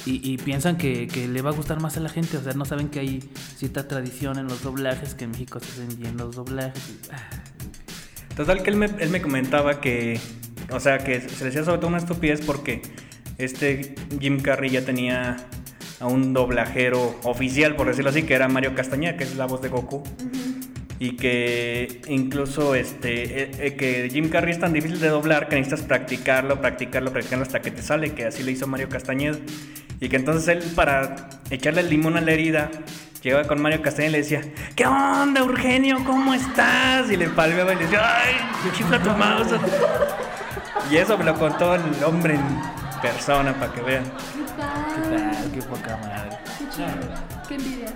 Y, 0.04 0.38
piensan 0.38 0.76
que, 0.78 1.06
que 1.06 1.26
le 1.28 1.42
va 1.42 1.50
a 1.50 1.52
gustar 1.52 1.80
más 1.82 1.97
a 1.97 2.00
la 2.00 2.08
gente. 2.11 2.37
O 2.38 2.42
sea, 2.42 2.52
no 2.54 2.64
saben 2.66 2.88
que 2.88 3.00
hay 3.00 3.30
cierta 3.56 3.88
tradición 3.88 4.38
en 4.38 4.47
los 4.47 4.62
doblajes, 4.62 5.14
que 5.14 5.25
en 5.25 5.30
México 5.32 5.58
se 5.61 5.70
hacen 5.82 5.99
bien 5.99 6.16
los 6.18 6.37
doblajes. 6.37 6.82
y- 6.90 7.08
ah. 7.12 7.18
Total 8.38 8.62
que 8.62 8.71
él 8.71 8.76
me, 8.76 8.87
él 8.87 9.11
me 9.11 9.21
comentaba 9.21 9.80
que, 9.80 10.21
o 10.71 10.78
sea, 10.78 10.99
que 10.99 11.21
se 11.21 11.40
le 11.40 11.47
decía 11.47 11.64
sobre 11.64 11.78
todo 11.78 11.88
una 11.88 11.99
estupidez 11.99 12.40
porque 12.40 12.83
este 13.37 13.96
Jim 14.20 14.38
Carrey 14.38 14.70
ya 14.70 14.85
tenía 14.85 15.38
a 15.98 16.07
un 16.07 16.33
doblajero 16.35 17.18
oficial, 17.24 17.74
por 17.74 17.88
decirlo 17.88 18.11
así, 18.11 18.22
que 18.22 18.35
era 18.35 18.46
Mario 18.46 18.77
Castañeda, 18.77 19.16
que 19.16 19.24
es 19.24 19.35
la 19.35 19.46
voz 19.46 19.61
de 19.61 19.70
Goku. 19.70 20.05
Y 21.01 21.16
que 21.16 22.01
incluso 22.07 22.77
este 22.77 23.42
eh, 23.42 23.51
eh, 23.59 23.74
que 23.74 24.09
Jim 24.09 24.29
Carrey 24.29 24.53
es 24.53 24.61
tan 24.61 24.72
difícil 24.72 25.01
de 25.01 25.09
doblar 25.09 25.48
que 25.48 25.57
necesitas 25.57 25.85
practicarlo, 25.85 26.61
practicarlo, 26.61 27.11
practicarlo 27.11 27.44
hasta 27.44 27.61
que 27.61 27.72
te 27.72 27.83
sale, 27.83 28.12
que 28.12 28.27
así 28.27 28.44
le 28.44 28.53
hizo 28.53 28.68
Mario 28.68 28.88
Castañeda. 28.88 29.37
Y 29.98 30.09
que 30.09 30.14
entonces 30.14 30.46
él 30.46 30.62
para 30.77 31.29
echarle 31.51 31.81
el 31.81 31.90
limón 31.90 32.16
a 32.16 32.20
la 32.20 32.31
herida 32.31 32.70
llegaba 33.22 33.46
con 33.46 33.61
Mario 33.61 33.83
Castañeda 33.83 34.09
y 34.09 34.12
le 34.12 34.18
decía, 34.18 34.42
¿qué 34.74 34.87
onda 34.87 35.40
Eugenio? 35.40 35.98
¿Cómo 36.04 36.35
estás? 36.35 37.11
Y 37.11 37.16
le 37.16 37.28
palmeaba 37.28 37.72
y 37.72 37.76
le 37.76 37.83
decía, 37.85 38.00
¡ay! 38.02 38.35
chifla 38.76 39.02
tu 39.02 39.11
mouse. 39.11 39.54
Y 40.90 40.96
eso 40.96 41.18
me 41.18 41.24
lo 41.24 41.35
contó 41.38 41.74
el 41.74 41.83
hombre 42.04 42.35
en 42.35 43.00
persona 43.00 43.52
para 43.59 43.72
que 43.72 43.81
vean. 43.83 44.04
Ah, 44.61 45.33
qué 45.52 45.62
poca 45.62 45.96
madre. 45.98 46.38
Qué 47.48 47.54
envidia. 47.54 47.92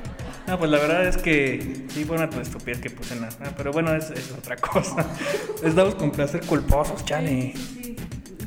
No, 0.47 0.59
pues 0.59 0.71
la 0.71 0.79
verdad 0.79 1.05
es 1.07 1.17
que 1.17 1.87
sí 1.89 2.05
fue 2.05 2.17
una 2.17 2.25
estupidez 2.41 2.81
que 2.81 2.91
puse 2.91 3.15
en 3.15 3.23
la... 3.23 3.29
ah, 3.29 3.53
pero 3.57 3.73
bueno, 3.73 3.95
es, 3.95 4.11
es 4.11 4.33
otra 4.33 4.57
cosa. 4.57 5.07
Estamos 5.63 5.95
con 5.95 6.11
placer 6.11 6.45
culposos, 6.45 7.05
chale. 7.05 7.55
Sí, 7.55 7.97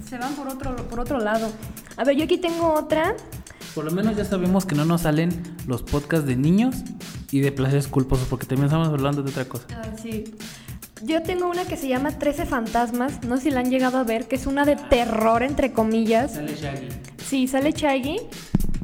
se 0.07 0.17
van 0.17 0.35
por 0.35 0.47
otro, 0.49 0.75
por 0.75 0.99
otro 0.99 1.19
lado. 1.19 1.51
A 1.97 2.03
ver, 2.03 2.15
yo 2.15 2.25
aquí 2.25 2.37
tengo 2.37 2.73
otra. 2.73 3.15
Por 3.75 3.83
lo 3.83 3.91
menos 3.91 4.15
ya 4.15 4.23
sabemos 4.23 4.65
que 4.65 4.73
no 4.73 4.85
nos 4.85 5.01
salen 5.01 5.29
los 5.67 5.83
podcasts 5.83 6.25
de 6.25 6.37
niños 6.37 6.77
y 7.29 7.41
de 7.41 7.51
placeres 7.51 7.89
culposos, 7.89 8.25
porque 8.29 8.45
también 8.45 8.67
estamos 8.67 8.87
hablando 8.87 9.21
de 9.21 9.29
otra 9.29 9.43
cosa. 9.43 9.65
Ah, 9.71 9.83
sí. 10.01 10.23
Yo 11.03 11.21
tengo 11.21 11.49
una 11.49 11.65
que 11.65 11.75
se 11.75 11.89
llama 11.89 12.11
13 12.11 12.45
fantasmas. 12.45 13.23
No 13.25 13.35
sé 13.35 13.43
si 13.43 13.51
la 13.51 13.59
han 13.59 13.69
llegado 13.69 13.97
a 13.97 14.05
ver, 14.05 14.29
que 14.29 14.37
es 14.37 14.47
una 14.47 14.63
de 14.63 14.77
terror, 14.77 15.43
entre 15.43 15.73
comillas. 15.73 16.35
Sale 16.35 16.55
Shaggy. 16.55 16.87
Sí, 17.17 17.47
sale 17.49 17.73
Shaggy. 17.73 18.21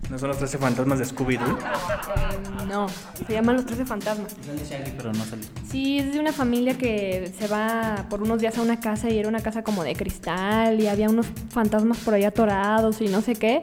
¿No 0.09 0.19
son 0.19 0.27
los 0.27 0.37
13 0.39 0.57
fantasmas 0.57 0.99
de 0.99 1.05
Scooby-Doo? 1.05 1.57
Eh, 1.57 2.65
no, 2.67 2.87
se 3.25 3.31
llaman 3.31 3.55
los 3.55 3.65
13 3.65 3.85
fantasmas. 3.85 4.35
Sale 4.45 4.61
Shaggy, 4.69 4.91
pero 4.97 5.13
no 5.13 5.23
sale. 5.23 5.43
Sí, 5.69 5.99
es 5.99 6.11
de 6.11 6.19
una 6.19 6.33
familia 6.33 6.77
que 6.77 7.33
se 7.39 7.47
va 7.47 8.07
por 8.09 8.21
unos 8.21 8.41
días 8.41 8.57
a 8.57 8.61
una 8.61 8.81
casa 8.81 9.09
y 9.09 9.17
era 9.17 9.29
una 9.29 9.39
casa 9.39 9.63
como 9.63 9.85
de 9.85 9.95
cristal 9.95 10.81
y 10.81 10.87
había 10.87 11.09
unos 11.09 11.27
fantasmas 11.49 11.99
por 11.99 12.13
ahí 12.13 12.25
atorados 12.25 12.99
y 12.99 13.07
no 13.07 13.21
sé 13.21 13.35
qué. 13.35 13.61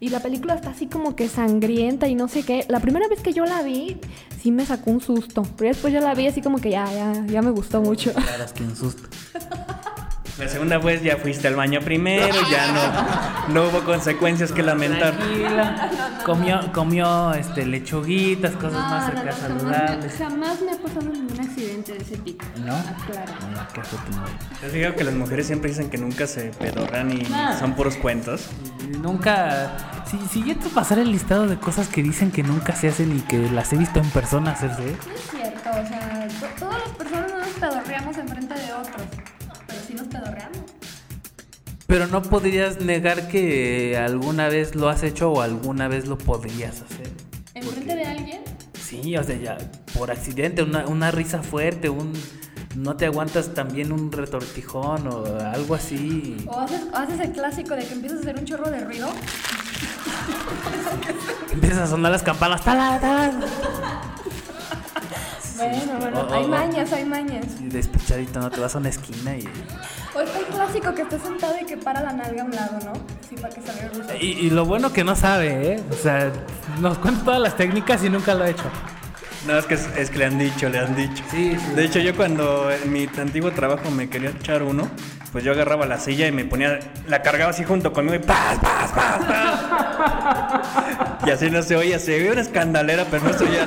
Y 0.00 0.10
la 0.10 0.20
película 0.20 0.54
está 0.54 0.70
así 0.70 0.86
como 0.86 1.16
que 1.16 1.28
sangrienta 1.28 2.06
y 2.06 2.14
no 2.14 2.28
sé 2.28 2.44
qué. 2.44 2.64
La 2.68 2.80
primera 2.80 3.08
vez 3.08 3.20
que 3.20 3.32
yo 3.32 3.44
la 3.44 3.62
vi, 3.62 3.96
sí 4.40 4.52
me 4.52 4.64
sacó 4.64 4.90
un 4.90 5.00
susto. 5.00 5.42
Pero 5.56 5.70
después 5.70 5.92
yo 5.92 6.00
la 6.00 6.14
vi 6.14 6.28
así 6.28 6.40
como 6.40 6.58
que 6.60 6.70
ya, 6.70 6.84
ya, 6.92 7.26
ya 7.26 7.42
me 7.42 7.50
gustó 7.50 7.80
mucho. 7.80 8.12
Claro, 8.12 8.44
que 8.54 8.62
un 8.62 8.76
susto. 8.76 9.08
La 10.38 10.48
segunda 10.48 10.78
vez 10.78 11.02
ya 11.02 11.16
fuiste 11.16 11.48
al 11.48 11.56
baño 11.56 11.80
primero, 11.80 12.32
ya 12.48 12.72
no, 13.48 13.54
no 13.54 13.68
hubo 13.68 13.80
consecuencias 13.84 14.52
que 14.52 14.62
lamentar. 14.62 15.16
Tranquila. 15.16 15.90
Comió, 16.24 16.72
comió 16.72 17.34
este, 17.34 17.66
lechuguitas, 17.66 18.52
cosas 18.54 18.72
más 18.88 19.06
cerca 19.12 19.32
saludables. 19.32 20.14
jamás 20.16 20.60
me 20.62 20.72
ha 20.72 20.76
pasado 20.78 21.10
ningún 21.12 21.40
accidente 21.40 21.92
de 21.92 21.98
ese 21.98 22.16
tipo. 22.18 22.44
¿No? 22.58 22.76
Claro. 23.10 23.32
No, 23.52 23.66
qué 23.74 23.80
afortunado. 23.80 24.28
¿Te 24.60 24.66
has 24.66 24.72
fijado 24.72 24.94
que 24.94 25.04
las 25.04 25.14
mujeres 25.14 25.46
siempre 25.46 25.70
dicen 25.70 25.90
que 25.90 25.98
nunca 25.98 26.26
se 26.28 26.50
pedorran 26.50 27.10
y 27.10 27.26
Ah. 27.34 27.56
son 27.58 27.74
puros 27.74 27.96
cuentos? 27.96 28.46
Nunca. 29.00 30.04
Si, 30.08 30.18
si 30.28 30.54
te 30.54 30.68
pasara 30.68 31.02
el 31.02 31.10
listado 31.10 31.46
de 31.48 31.56
cosas 31.58 31.88
que 31.88 32.02
dicen 32.02 32.30
que 32.30 32.42
nunca 32.44 32.74
se 32.76 32.88
hacen 32.88 33.16
y 33.16 33.20
que 33.22 33.38
las 33.50 33.72
he 33.72 33.76
visto 33.76 33.98
en 33.98 34.08
persona 34.10 34.52
hacerse. 34.52 34.82
No 34.82 35.14
es 35.14 35.30
cierto, 35.30 35.70
o 35.70 35.86
sea, 35.86 36.28
to- 36.40 36.46
todas 36.60 36.78
las 36.78 36.96
personas 36.96 37.30
no 37.32 37.38
nos 37.38 37.48
pedorreamos 37.48 38.16
enfrente 38.16 38.54
de 38.54 38.72
otros, 38.72 39.02
sí 39.88 39.94
nos 39.94 40.06
pedorreamos. 40.06 40.58
Pero 41.86 42.06
no 42.06 42.20
podrías 42.22 42.80
negar 42.82 43.28
que 43.28 43.96
alguna 43.96 44.48
vez 44.48 44.74
lo 44.74 44.90
has 44.90 45.02
hecho 45.02 45.32
o 45.32 45.40
alguna 45.40 45.88
vez 45.88 46.06
lo 46.06 46.18
podrías 46.18 46.82
hacer. 46.82 47.10
¿Enfrente 47.54 47.96
de 47.96 48.04
alguien? 48.04 48.42
Sí, 48.78 49.16
o 49.16 49.24
sea, 49.24 49.36
ya 49.36 49.58
por 49.96 50.10
accidente, 50.10 50.62
una, 50.62 50.86
una 50.86 51.10
risa 51.10 51.42
fuerte, 51.42 51.88
un 51.88 52.12
no 52.76 52.96
te 52.96 53.06
aguantas 53.06 53.54
también 53.54 53.90
un 53.90 54.12
retortijón 54.12 55.08
o 55.08 55.24
algo 55.40 55.74
así. 55.74 56.36
¿O 56.46 56.60
haces, 56.60 56.82
o 56.92 56.96
haces 56.96 57.20
el 57.20 57.32
clásico 57.32 57.74
de 57.74 57.86
que 57.86 57.94
empiezas 57.94 58.18
a 58.18 58.20
hacer 58.20 58.38
un 58.38 58.44
chorro 58.44 58.70
de 58.70 58.80
ruido? 58.80 59.08
Empiezas 61.50 61.78
a 61.78 61.86
sonar 61.86 62.12
las 62.12 62.22
campanas. 62.22 62.62
¡Tala, 62.62 63.00
tala! 63.00 63.32
Bueno, 65.58 65.98
bueno, 65.98 66.28
hay 66.32 66.46
mañas, 66.46 66.92
hay 66.92 67.04
mañas. 67.04 67.44
Y 67.60 67.68
despechadito, 67.68 68.38
no 68.38 68.48
te 68.50 68.60
vas 68.60 68.74
a 68.74 68.78
una 68.78 68.88
esquina 68.90 69.36
y. 69.36 69.44
O 70.14 70.20
está 70.20 70.38
el 70.38 70.44
clásico 70.46 70.94
que 70.94 71.02
está 71.02 71.18
sentado 71.18 71.54
y 71.60 71.66
que 71.66 71.76
para 71.76 72.00
la 72.00 72.12
nalga 72.12 72.42
a 72.42 72.44
un 72.44 72.52
lado, 72.52 72.78
¿no? 72.84 72.92
Sí, 73.28 73.34
para 73.36 73.52
que 73.52 73.60
salga 73.60 73.82
el 73.84 73.90
gusto. 73.90 74.14
Y, 74.20 74.26
y 74.26 74.50
lo 74.50 74.64
bueno 74.64 74.92
que 74.92 75.02
no 75.02 75.16
sabe, 75.16 75.74
¿eh? 75.74 75.82
O 75.90 75.94
sea, 75.94 76.30
nos 76.80 76.98
cuenta 76.98 77.24
todas 77.24 77.40
las 77.40 77.56
técnicas 77.56 78.04
y 78.04 78.10
nunca 78.10 78.34
lo 78.34 78.44
ha 78.44 78.50
hecho. 78.50 78.70
No, 79.46 79.56
es 79.58 79.66
que, 79.66 79.74
es, 79.74 79.88
es 79.96 80.10
que 80.10 80.18
le 80.18 80.26
han 80.26 80.38
dicho, 80.38 80.68
le 80.68 80.78
han 80.78 80.94
dicho. 80.94 81.24
Sí, 81.30 81.56
sí. 81.58 81.74
De 81.74 81.84
hecho, 81.84 81.98
yo 81.98 82.14
cuando 82.14 82.70
en 82.70 82.92
mi 82.92 83.08
antiguo 83.18 83.50
trabajo 83.52 83.90
me 83.90 84.08
quería 84.08 84.30
echar 84.30 84.62
uno, 84.62 84.88
pues 85.32 85.44
yo 85.44 85.52
agarraba 85.52 85.86
la 85.86 85.98
silla 85.98 86.26
y 86.26 86.32
me 86.32 86.44
ponía, 86.44 86.78
la 87.06 87.22
cargaba 87.22 87.50
así 87.50 87.64
junto 87.64 87.92
conmigo 87.92 88.16
y 88.16 88.18
¡paz, 88.18 88.58
paz, 88.60 88.92
paz, 88.92 89.24
paz! 89.26 91.18
y 91.26 91.30
así 91.30 91.50
no 91.50 91.62
se 91.62 91.76
oía, 91.76 91.98
se 91.98 92.16
oía 92.16 92.32
una 92.32 92.40
escandalera, 92.40 93.06
pero 93.10 93.24
no 93.24 93.32
se 93.32 93.44
oía. 93.44 93.66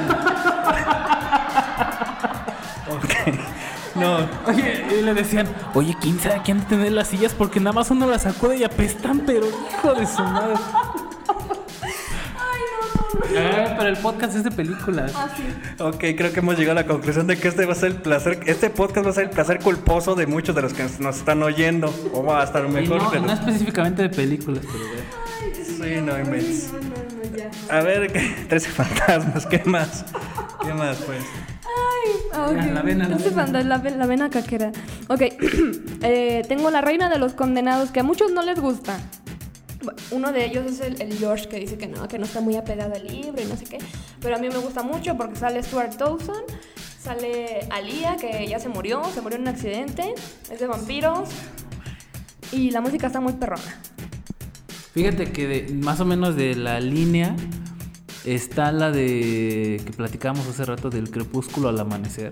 No, 4.01 4.27
Oye, 4.47 4.85
y 4.99 5.01
le 5.03 5.13
decían, 5.13 5.47
oye, 5.73 5.95
¿quién 6.01 6.19
sabe 6.19 6.41
quién 6.43 6.61
tener 6.61 6.91
las 6.91 7.07
sillas? 7.09 7.33
Porque 7.33 7.59
nada 7.59 7.73
más 7.73 7.89
uno 7.91 8.07
las 8.07 8.23
sacude 8.23 8.57
y 8.57 8.63
apestan, 8.63 9.21
pero 9.25 9.45
hijo 9.47 9.93
de 9.93 10.05
su 10.07 10.21
madre. 10.23 10.55
Ah, 13.37 13.75
pero 13.77 13.89
el 13.89 13.97
podcast 13.97 14.35
es 14.35 14.43
de 14.43 14.51
películas. 14.51 15.13
ok, 15.79 15.97
creo 16.17 16.33
que 16.33 16.39
hemos 16.39 16.57
llegado 16.57 16.79
a 16.79 16.81
la 16.83 16.87
conclusión 16.87 17.27
de 17.27 17.37
que 17.37 17.47
este 17.47 17.65
va 17.65 17.73
a 17.73 17.75
ser 17.75 17.91
el 17.91 17.95
placer, 17.97 18.39
este 18.45 18.69
podcast 18.69 19.05
va 19.05 19.11
a 19.11 19.13
ser 19.13 19.23
el 19.25 19.29
placer 19.29 19.59
culposo 19.59 20.15
de 20.15 20.27
muchos 20.27 20.53
de 20.55 20.61
los 20.61 20.73
que 20.73 20.83
nos 20.99 21.17
están 21.17 21.41
oyendo. 21.43 21.93
O 22.13 22.23
va 22.23 22.41
a 22.41 22.43
estar 22.43 22.65
Y 22.65 22.69
mejor. 22.69 23.01
no, 23.01 23.09
pero- 23.11 23.23
no 23.25 23.31
específicamente 23.33 24.01
de 24.03 24.09
películas, 24.09 24.63
pero 24.71 24.83
bueno. 24.85 25.03
Sí, 25.65 26.01
no 26.01 26.19
inventes. 26.19 26.71
A 27.69 27.79
ver, 27.81 28.11
¿qué? 28.11 28.19
13 28.49 28.69
fantasmas, 28.69 29.45
¿qué 29.45 29.61
más? 29.65 30.03
¿Qué 30.61 30.73
más, 30.73 30.97
pues? 30.97 31.23
Ah, 32.43 32.49
ok. 32.49 32.73
La 32.73 32.81
vena, 32.81 33.07
la 33.07 33.17
vena. 33.17 33.31
fanda- 33.31 33.63
la, 33.63 33.77
ve- 33.77 33.95
la 33.97 34.05
vena 34.07 34.29
caquera. 34.29 34.71
Ok, 35.07 35.21
eh, 36.03 36.43
tengo 36.47 36.69
la 36.71 36.81
reina 36.81 37.09
de 37.09 37.17
los 37.19 37.33
condenados, 37.33 37.91
que 37.91 37.99
a 37.99 38.03
muchos 38.03 38.31
no 38.31 38.41
les 38.41 38.59
gusta. 38.59 38.97
Uno 40.11 40.31
de 40.31 40.45
ellos 40.45 40.65
es 40.71 40.79
el, 40.81 41.01
el 41.01 41.17
George, 41.17 41.47
que 41.49 41.57
dice 41.59 41.77
que 41.77 41.87
no, 41.87 42.07
que 42.07 42.19
no 42.19 42.25
está 42.25 42.39
muy 42.39 42.55
apegado 42.55 42.93
al 42.93 43.05
libro 43.07 43.41
y 43.41 43.45
no 43.45 43.55
sé 43.57 43.65
qué. 43.65 43.79
Pero 44.21 44.35
a 44.35 44.39
mí 44.39 44.47
me 44.49 44.57
gusta 44.59 44.83
mucho 44.83 45.17
porque 45.17 45.35
sale 45.37 45.63
Stuart 45.63 45.93
Dawson, 45.97 46.43
sale 47.01 47.67
Alia, 47.71 48.15
que 48.17 48.47
ya 48.47 48.59
se 48.59 48.69
murió, 48.69 49.01
se 49.13 49.21
murió 49.21 49.37
en 49.37 49.43
un 49.43 49.47
accidente, 49.47 50.13
es 50.51 50.59
de 50.59 50.67
vampiros. 50.67 51.29
Y 52.51 52.69
la 52.71 52.81
música 52.81 53.07
está 53.07 53.19
muy 53.21 53.33
perrona. 53.33 53.63
Fíjate 54.93 55.31
que 55.31 55.47
de- 55.47 55.73
más 55.73 55.99
o 55.99 56.05
menos 56.05 56.35
de 56.35 56.53
la 56.55 56.79
línea 56.79 57.35
está 58.25 58.71
la 58.71 58.91
de 58.91 59.81
que 59.85 59.91
platicábamos 59.93 60.47
hace 60.47 60.65
rato 60.65 60.89
del 60.89 61.09
crepúsculo 61.11 61.69
al 61.69 61.79
amanecer. 61.79 62.31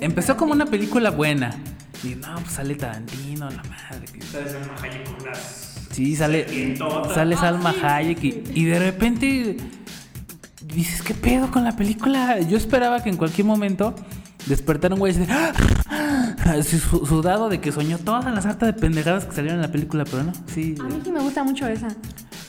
Empezó 0.00 0.36
como 0.36 0.52
una 0.52 0.66
película 0.66 1.10
buena. 1.10 1.54
Y 2.02 2.14
no, 2.16 2.34
pues 2.40 2.52
sale 2.52 2.74
Tarantino, 2.74 3.48
la 3.50 3.62
madre. 3.62 4.04
que- 4.12 4.20
Sí, 5.90 6.16
sale, 6.16 6.76
sale 7.14 7.36
Salma 7.36 7.72
Hayek 7.82 8.24
y, 8.24 8.42
y 8.54 8.64
de 8.64 8.78
repente 8.80 9.56
dices, 10.62 11.02
¿qué 11.02 11.14
pedo 11.14 11.50
con 11.52 11.62
la 11.64 11.76
película? 11.76 12.40
Yo 12.40 12.56
esperaba 12.56 13.02
que 13.02 13.10
en 13.10 13.16
cualquier 13.16 13.46
momento 13.46 13.94
despertara 14.46 14.94
un 14.94 14.98
güey 15.00 15.12
así, 15.12 15.24
¡Ah! 15.30 16.34
así 16.46 16.78
su- 16.78 17.06
sudado 17.06 17.48
de 17.48 17.60
que 17.60 17.70
soñó 17.70 17.98
todas 17.98 18.24
las 18.34 18.44
hartas 18.44 18.74
de 18.74 18.80
pendejadas 18.80 19.24
que 19.26 19.36
salieron 19.36 19.60
en 19.60 19.62
la 19.62 19.70
película, 19.72 20.04
pero 20.04 20.24
no, 20.24 20.32
sí. 20.52 20.74
A 20.80 20.84
mí 20.84 21.00
sí 21.04 21.12
me 21.12 21.20
gusta 21.20 21.44
mucho 21.44 21.66
esa. 21.68 21.88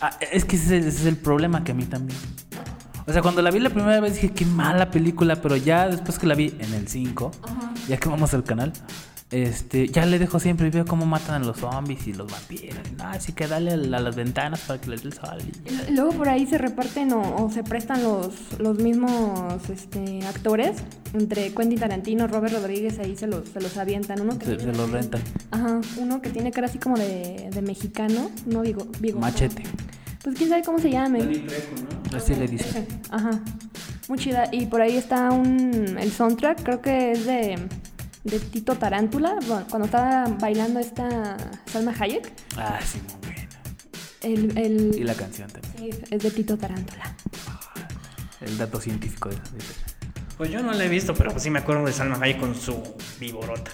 Ah, 0.08 0.12
es 0.32 0.46
que 0.46 0.56
ese, 0.56 0.78
ese 0.78 0.90
es 0.90 1.06
el 1.08 1.18
problema 1.18 1.64
que 1.64 1.72
a 1.72 1.74
mí 1.74 1.84
también. 1.84 2.20
O 3.08 3.12
sea, 3.12 3.24
cuando 3.24 3.42
la 3.42 3.50
vi 3.50 3.60
la 3.60 3.72
primera 3.72 4.00
vez 4.00 4.14
dije, 4.14 4.30
qué 4.30 4.46
mala 4.46 4.92
película, 4.92 5.36
pero 5.38 5.56
ya 5.56 5.88
después 5.88 6.20
que 6.20 6.28
la 6.28 6.36
vi 6.36 6.56
en 6.60 6.76
el 6.76 6.88
5, 6.88 7.32
ya 7.88 7.98
que 7.98 8.08
vamos 8.08 8.32
al 8.36 8.44
canal, 8.44 8.72
este, 9.32 9.88
ya 9.88 10.06
le 10.06 10.20
dejo 10.20 10.40
siempre 10.40 10.68
y 10.68 10.70
veo 10.70 10.86
cómo 10.86 11.06
matan 11.06 11.42
a 11.42 11.46
los 11.46 11.58
zombies 11.58 12.08
y 12.08 12.14
los 12.14 12.32
vampiros. 12.32 12.78
No, 12.98 13.06
así 13.06 13.34
que 13.34 13.48
dale 13.48 13.72
a, 13.72 13.76
la- 13.78 13.98
a 13.98 14.00
las 14.00 14.16
ventanas 14.16 14.62
para 14.62 14.80
que 14.80 14.90
les 14.92 15.02
dé 15.02 15.10
el 15.10 15.14
sol. 15.14 15.38
y- 15.42 15.92
Y 15.92 15.96
Luego 15.96 16.12
por 16.12 16.30
ahí 16.30 16.46
se 16.46 16.58
reparten 16.58 17.12
o, 17.14 17.44
o 17.44 17.52
se 17.52 17.64
prestan 17.64 18.04
los, 18.04 18.60
los 18.60 18.78
mismos 18.78 19.68
este, 19.70 20.26
actores 20.28 20.78
entre 21.14 21.54
Quentin 21.54 21.80
Tarantino, 21.80 22.28
Robert 22.28 22.54
Rodríguez, 22.54 23.00
ahí 23.00 23.16
se 23.18 23.28
los, 23.28 23.50
se 23.50 23.60
los 23.62 23.76
avientan. 23.78 24.22
Uno 24.22 24.38
que 24.38 24.46
Se, 24.46 24.56
tiene- 24.58 24.72
se 24.74 24.78
los 24.78 24.90
rentan. 24.92 25.22
Ajá, 25.52 25.82
uno 25.98 26.22
que 26.22 26.30
tiene 26.30 26.52
cara 26.52 26.68
así 26.68 26.78
como 26.78 26.98
de, 26.98 27.50
de 27.52 27.62
mexicano, 27.62 28.30
no 28.46 28.62
digo, 28.62 28.88
digo. 29.00 29.20
Machete. 29.20 29.64
Pues 30.24 30.36
quién 30.38 30.50
sabe 30.50 30.64
cómo 30.64 30.80
se 30.80 30.90
llame. 30.92 31.20
Así 32.16 32.34
le 32.36 32.48
dicen. 32.48 32.88
Ajá, 33.12 33.32
muy 34.08 34.18
chida. 34.18 34.50
Y 34.52 34.66
por 34.68 34.82
ahí 34.82 34.98
está 34.98 35.32
un, 35.32 35.98
el 36.00 36.12
soundtrack, 36.12 36.64
creo 36.64 36.82
que 36.82 37.12
es 37.12 37.26
de, 37.26 37.60
de 38.26 38.40
Tito 38.40 38.76
Tarántula, 38.76 39.36
bueno, 39.48 39.66
cuando 39.70 39.86
estaba 39.86 40.26
bailando 40.40 40.80
esta 40.80 41.38
Salma 41.68 41.94
Hayek. 41.98 42.32
Ah, 42.58 42.80
sí, 42.84 43.00
muy 43.02 43.34
buena. 43.34 43.48
El, 44.22 44.58
el- 44.58 44.96
Y 45.00 45.04
la 45.04 45.14
canción 45.14 45.48
también. 45.50 45.94
sí, 45.94 46.00
es 46.10 46.22
de 46.24 46.32
Tito 46.32 46.58
Tarántula. 46.58 47.16
El 48.42 48.58
dato 48.58 48.82
científico 48.82 49.30
de 49.30 49.36
de- 49.36 49.42
Pues 50.38 50.50
yo 50.52 50.62
no 50.62 50.74
la 50.74 50.84
he 50.84 50.90
visto, 50.90 51.14
pero 51.14 51.32
pues 51.32 51.44
sí 51.44 51.50
me 51.50 51.60
acuerdo 51.60 51.86
de 51.86 51.94
Salma 51.94 52.18
Hayek 52.22 52.40
con 52.40 52.56
su 52.56 52.82
viborota. 53.20 53.72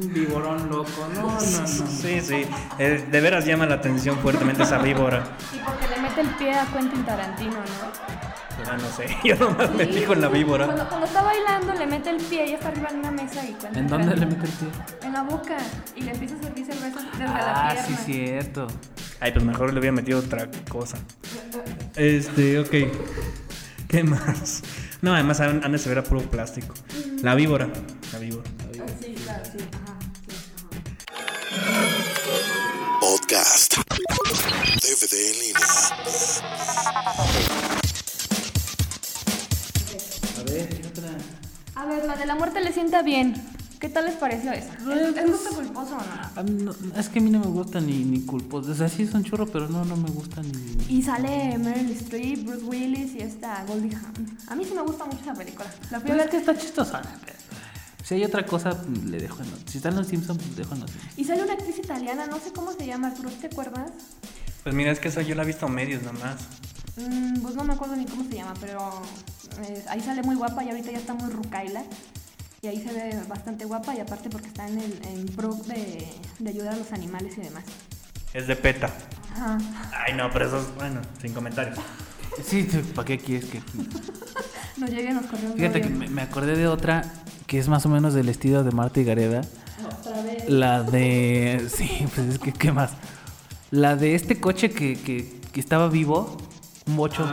Un 0.00 0.12
viborón 0.12 0.68
loco, 0.68 0.90
no, 1.14 1.22
no, 1.22 1.40
no. 1.40 1.66
Sí, 1.68 2.20
sí. 2.20 2.44
Eh, 2.80 3.06
de 3.08 3.20
veras 3.20 3.46
llama 3.46 3.66
la 3.66 3.76
atención 3.76 4.18
fuertemente 4.18 4.64
esa 4.64 4.78
víbora. 4.78 5.22
Y 5.54 5.58
porque 5.64 5.86
le 5.94 6.02
mete 6.02 6.20
el 6.22 6.28
pie 6.30 6.54
a 6.54 6.66
Quentin 6.72 7.04
Tarantino, 7.04 7.52
¿no? 7.52 8.25
Ah, 8.68 8.76
no 8.80 8.88
sé. 8.90 9.06
Yo 9.24 9.36
nomás 9.36 9.70
me 9.74 9.86
fijo 9.86 10.12
en 10.14 10.20
la 10.22 10.28
víbora. 10.28 10.64
Cuando, 10.66 10.88
cuando 10.88 11.06
está 11.06 11.22
bailando, 11.22 11.74
le 11.74 11.86
mete 11.86 12.10
el 12.10 12.16
pie, 12.16 12.44
ella 12.44 12.54
está 12.56 12.68
arriba 12.68 12.88
en 12.90 12.98
una 13.00 13.10
mesa 13.10 13.44
y 13.44 13.52
Quentin 13.54 13.78
¿En 13.78 13.86
dónde 13.88 14.16
le 14.16 14.26
mete 14.26 14.46
el 14.46 14.52
pie? 14.52 14.68
En 15.02 15.12
la 15.12 15.22
boca. 15.22 15.56
Y 15.94 16.00
le 16.02 16.12
empieza 16.12 16.34
a 16.36 16.42
servir 16.42 16.64
cerveza 16.66 17.00
desde 17.12 17.24
la 17.24 17.36
Ah, 17.68 17.72
pierna. 17.74 17.86
sí, 17.86 17.94
cierto. 18.04 18.66
Ay, 19.20 19.32
pues 19.32 19.44
mejor 19.44 19.72
le 19.72 19.80
hubiera 19.80 19.94
metido 19.94 20.18
otra 20.20 20.48
cosa. 20.68 20.96
Este, 21.96 22.58
ok. 22.58 22.70
¿Qué 23.88 24.02
más? 24.04 24.62
No, 25.02 25.14
además 25.14 25.40
han, 25.40 25.62
han 25.64 25.72
de 25.72 25.78
ser 25.78 25.98
a 25.98 26.02
puro 26.04 26.22
plástico. 26.22 26.74
La 27.22 27.34
víbora. 27.34 27.68
La 28.12 28.18
víbora. 28.18 28.48
Sí, 29.00 29.14
claro, 29.24 29.44
sí. 29.44 29.58
Ajá. 29.72 29.96
Podcast. 33.00 33.76
DVD 34.82 35.14
en 35.32 35.38
línea. 35.40 35.60
A 41.76 41.84
ver, 41.86 42.04
la 42.06 42.16
de 42.16 42.26
la 42.26 42.34
muerte 42.34 42.60
le 42.60 42.72
sienta 42.72 43.02
bien. 43.02 43.34
¿Qué 43.78 43.90
tal 43.90 44.06
les 44.06 44.14
pareció 44.14 44.50
esa? 44.52 44.72
¿Es, 44.72 45.16
es 45.16 45.30
gusto 45.30 45.54
culposo 45.54 45.98
o 45.98 46.42
no? 46.42 46.74
Es 46.98 47.10
que 47.10 47.18
a 47.18 47.22
mí 47.22 47.30
no 47.30 47.40
me 47.40 47.46
gusta 47.46 47.78
ni, 47.78 48.04
ni 48.04 48.22
culpos. 48.22 48.66
O 48.66 48.74
sea, 48.74 48.88
sí 48.88 49.02
es 49.02 49.12
un 49.12 49.22
churro, 49.22 49.46
pero 49.46 49.68
no, 49.68 49.84
no 49.84 49.96
me 49.96 50.08
gusta 50.08 50.40
ni. 50.42 50.78
Y 50.88 51.02
sale 51.02 51.58
Meryl 51.58 51.90
Streep, 51.90 52.46
Bruce 52.46 52.64
Willis 52.64 53.14
y 53.14 53.18
esta 53.18 53.62
Goldie 53.66 53.94
Hawn. 53.94 54.38
A 54.48 54.54
mí 54.54 54.64
sí 54.64 54.72
me 54.74 54.80
gusta 54.80 55.04
mucho 55.04 55.20
esa 55.20 55.34
película. 55.34 55.66
La 55.90 56.00
fui 56.00 56.10
a 56.10 56.14
Pero 56.14 56.16
ver 56.16 56.24
es 56.24 56.30
que 56.30 56.36
está 56.38 56.56
chistosa. 56.56 57.02
Si 58.02 58.14
hay 58.14 58.24
otra 58.24 58.46
cosa, 58.46 58.70
le 59.04 59.18
dejo 59.18 59.42
en 59.42 59.50
los. 59.50 59.60
Si 59.66 59.76
están 59.76 59.94
los 59.96 60.06
Simpsons, 60.06 60.42
pues 60.42 60.56
dejo 60.56 60.74
en 60.74 60.80
los 60.80 60.90
Simpsons. 60.90 61.18
Y 61.18 61.24
sale 61.24 61.42
una 61.42 61.52
actriz 61.52 61.78
italiana, 61.78 62.26
no 62.26 62.38
sé 62.38 62.52
cómo 62.52 62.72
se 62.72 62.86
llama, 62.86 63.08
Arturo, 63.08 63.28
¿te 63.28 63.48
acuerdas? 63.48 63.90
Pues 64.62 64.74
mira, 64.74 64.90
es 64.92 65.00
que 65.00 65.08
esa 65.08 65.20
yo 65.20 65.34
la 65.34 65.42
he 65.42 65.46
visto 65.46 65.66
a 65.66 65.68
medios 65.68 66.02
nomás. 66.02 66.36
Mm, 66.96 67.40
pues 67.42 67.54
no 67.54 67.64
me 67.64 67.74
acuerdo 67.74 67.96
ni 67.96 68.06
cómo 68.06 68.24
se 68.24 68.36
llama, 68.36 68.54
pero 68.60 69.02
eh, 69.62 69.84
ahí 69.88 70.00
sale 70.00 70.22
muy 70.22 70.36
guapa 70.36 70.64
y 70.64 70.70
ahorita 70.70 70.90
ya 70.92 70.98
está 70.98 71.14
muy 71.14 71.30
rucaila. 71.30 71.84
Y 72.62 72.68
ahí 72.68 72.82
se 72.82 72.92
ve 72.92 73.20
bastante 73.28 73.64
guapa 73.64 73.94
y 73.94 74.00
aparte 74.00 74.30
porque 74.30 74.48
está 74.48 74.66
en, 74.66 74.78
el, 74.78 74.98
en 75.06 75.26
pro 75.26 75.54
de, 75.66 76.08
de 76.38 76.50
ayudar 76.50 76.74
a 76.74 76.76
los 76.76 76.90
animales 76.92 77.36
y 77.38 77.42
demás. 77.42 77.64
Es 78.32 78.46
de 78.46 78.56
PETA. 78.56 78.90
Ajá. 79.32 79.58
Ay, 80.06 80.14
no, 80.14 80.30
pero 80.32 80.46
eso 80.46 80.60
es, 80.60 80.74
bueno, 80.74 81.00
sin 81.20 81.32
comentarios. 81.32 81.78
Sí, 82.44 82.68
¿para 82.94 83.06
qué 83.06 83.18
quieres 83.18 83.50
que.? 83.50 83.60
No 84.76 84.86
lleguen 84.86 85.14
los 85.16 85.24
correos. 85.24 85.54
de 85.54 85.56
Fíjate 85.56 85.80
que 85.80 85.88
me 85.88 86.20
acordé 86.20 86.54
de 86.54 86.68
otra 86.68 87.02
que 87.46 87.58
es 87.58 87.68
más 87.68 87.86
o 87.86 87.88
menos 87.88 88.14
del 88.14 88.28
estilo 88.28 88.64
de 88.64 88.72
Marta 88.72 89.00
y 89.00 89.04
Gareda. 89.04 89.42
Otra 90.00 90.20
vez. 90.22 90.48
La 90.48 90.82
de. 90.82 91.66
Sí, 91.74 92.06
pues 92.14 92.28
es 92.28 92.38
que, 92.38 92.52
¿qué 92.52 92.72
más? 92.72 92.90
La 93.70 93.96
de 93.96 94.14
este 94.14 94.40
coche 94.40 94.70
que, 94.70 94.98
que, 95.00 95.40
que 95.52 95.60
estaba 95.60 95.88
vivo, 95.88 96.36
un 96.86 96.96
bocho. 96.96 97.26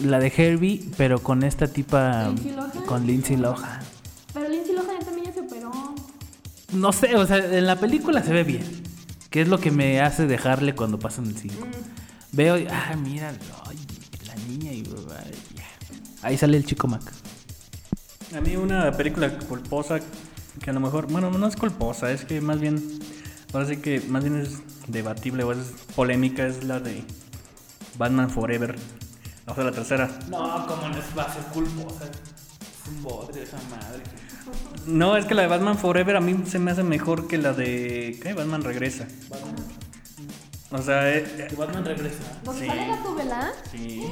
La 0.00 0.18
de 0.18 0.32
Herbie, 0.36 0.90
pero 0.96 1.22
con 1.22 1.42
esta 1.42 1.66
tipa. 1.68 2.28
¿Lindsay 2.28 2.52
Lohan? 2.52 2.86
Con 2.86 3.06
Lindsay 3.06 3.36
Lohan. 3.36 3.80
Pero 4.32 4.48
Lindsay 4.48 4.74
Lohan 4.74 4.98
ya 4.98 5.04
también 5.04 5.26
ya 5.26 5.32
se 5.32 5.40
operó. 5.40 5.72
No 6.72 6.92
sé, 6.92 7.16
o 7.16 7.26
sea, 7.26 7.38
en 7.38 7.66
la 7.66 7.76
película 7.76 8.22
se 8.22 8.32
ve 8.32 8.44
bien. 8.44 8.64
Que 9.30 9.42
es 9.42 9.48
lo 9.48 9.58
que 9.58 9.70
me 9.70 10.00
hace 10.00 10.26
dejarle 10.26 10.74
cuando 10.74 10.98
pasan 10.98 11.26
el 11.26 11.36
5. 11.36 11.54
Veo 12.32 12.58
y, 12.58 12.66
ah, 12.68 12.96
mira, 13.00 13.32
ay, 13.66 13.78
la 14.26 14.34
niña 14.48 14.72
y. 14.72 14.84
Ahí 16.22 16.38
sale 16.38 16.56
el 16.56 16.64
chico 16.64 16.88
Mac. 16.88 17.02
A 18.34 18.40
mí 18.40 18.56
una 18.56 18.90
película 18.92 19.38
culposa 19.38 20.00
que 20.60 20.70
a 20.70 20.72
lo 20.72 20.80
mejor, 20.80 21.06
bueno, 21.06 21.30
no 21.30 21.46
es 21.46 21.56
culposa, 21.56 22.10
es 22.10 22.24
que 22.24 22.40
más 22.40 22.60
bien, 22.60 22.82
ahora 23.52 23.66
sí 23.66 23.76
que 23.76 24.00
más 24.00 24.24
bien 24.24 24.40
es 24.40 24.60
debatible 24.88 25.44
o 25.44 25.52
es 25.52 25.58
polémica, 25.94 26.46
es 26.46 26.64
la 26.64 26.80
de 26.80 27.04
Batman 27.96 28.30
Forever. 28.30 28.76
O 29.46 29.54
sea, 29.54 29.64
la 29.64 29.72
tercera. 29.72 30.08
No, 30.28 30.66
como 30.66 30.88
no 30.88 30.96
va 31.16 31.22
a 31.24 31.32
ser 31.32 31.42
culposa. 31.52 32.04
Es 32.04 32.88
un 32.88 33.02
bodrio 33.02 33.42
esa 33.42 33.56
madre. 33.70 34.02
No, 34.86 35.16
es 35.16 35.24
que 35.26 35.34
la 35.34 35.42
de 35.42 35.48
Batman 35.48 35.78
Forever 35.78 36.16
a 36.16 36.20
mí 36.20 36.44
se 36.46 36.58
me 36.58 36.70
hace 36.70 36.82
mejor 36.82 37.26
que 37.28 37.38
la 37.38 37.52
de... 37.52 38.18
¿Qué? 38.22 38.32
Batman 38.34 38.62
regresa. 38.62 39.06
O 40.70 40.78
sea, 40.82 41.08
eh, 41.10 41.24
eh, 41.38 41.46
Que 41.48 41.56
Batman 41.56 41.84
regresa. 41.84 42.22
¿Dónde 42.42 42.60
Sí. 42.62 42.66
sale 42.66 42.88
la 42.88 43.02
tubela? 43.02 43.52
sí. 43.70 44.02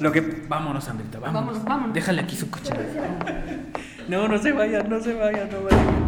Lo 0.00 0.12
que. 0.12 0.20
Vámonos, 0.20 0.84
Sandrita, 0.84 1.18
vámonos. 1.18 1.42
Vámonos, 1.44 1.64
vámonos. 1.64 1.94
Déjale 1.94 2.22
aquí 2.22 2.36
su 2.36 2.50
coche. 2.50 2.72
No, 4.08 4.26
no 4.26 4.38
se 4.38 4.52
vayan, 4.52 4.88
no 4.88 4.98
se 5.02 5.12
vayan, 5.12 5.50
no 5.50 5.64
vayan. 5.64 6.07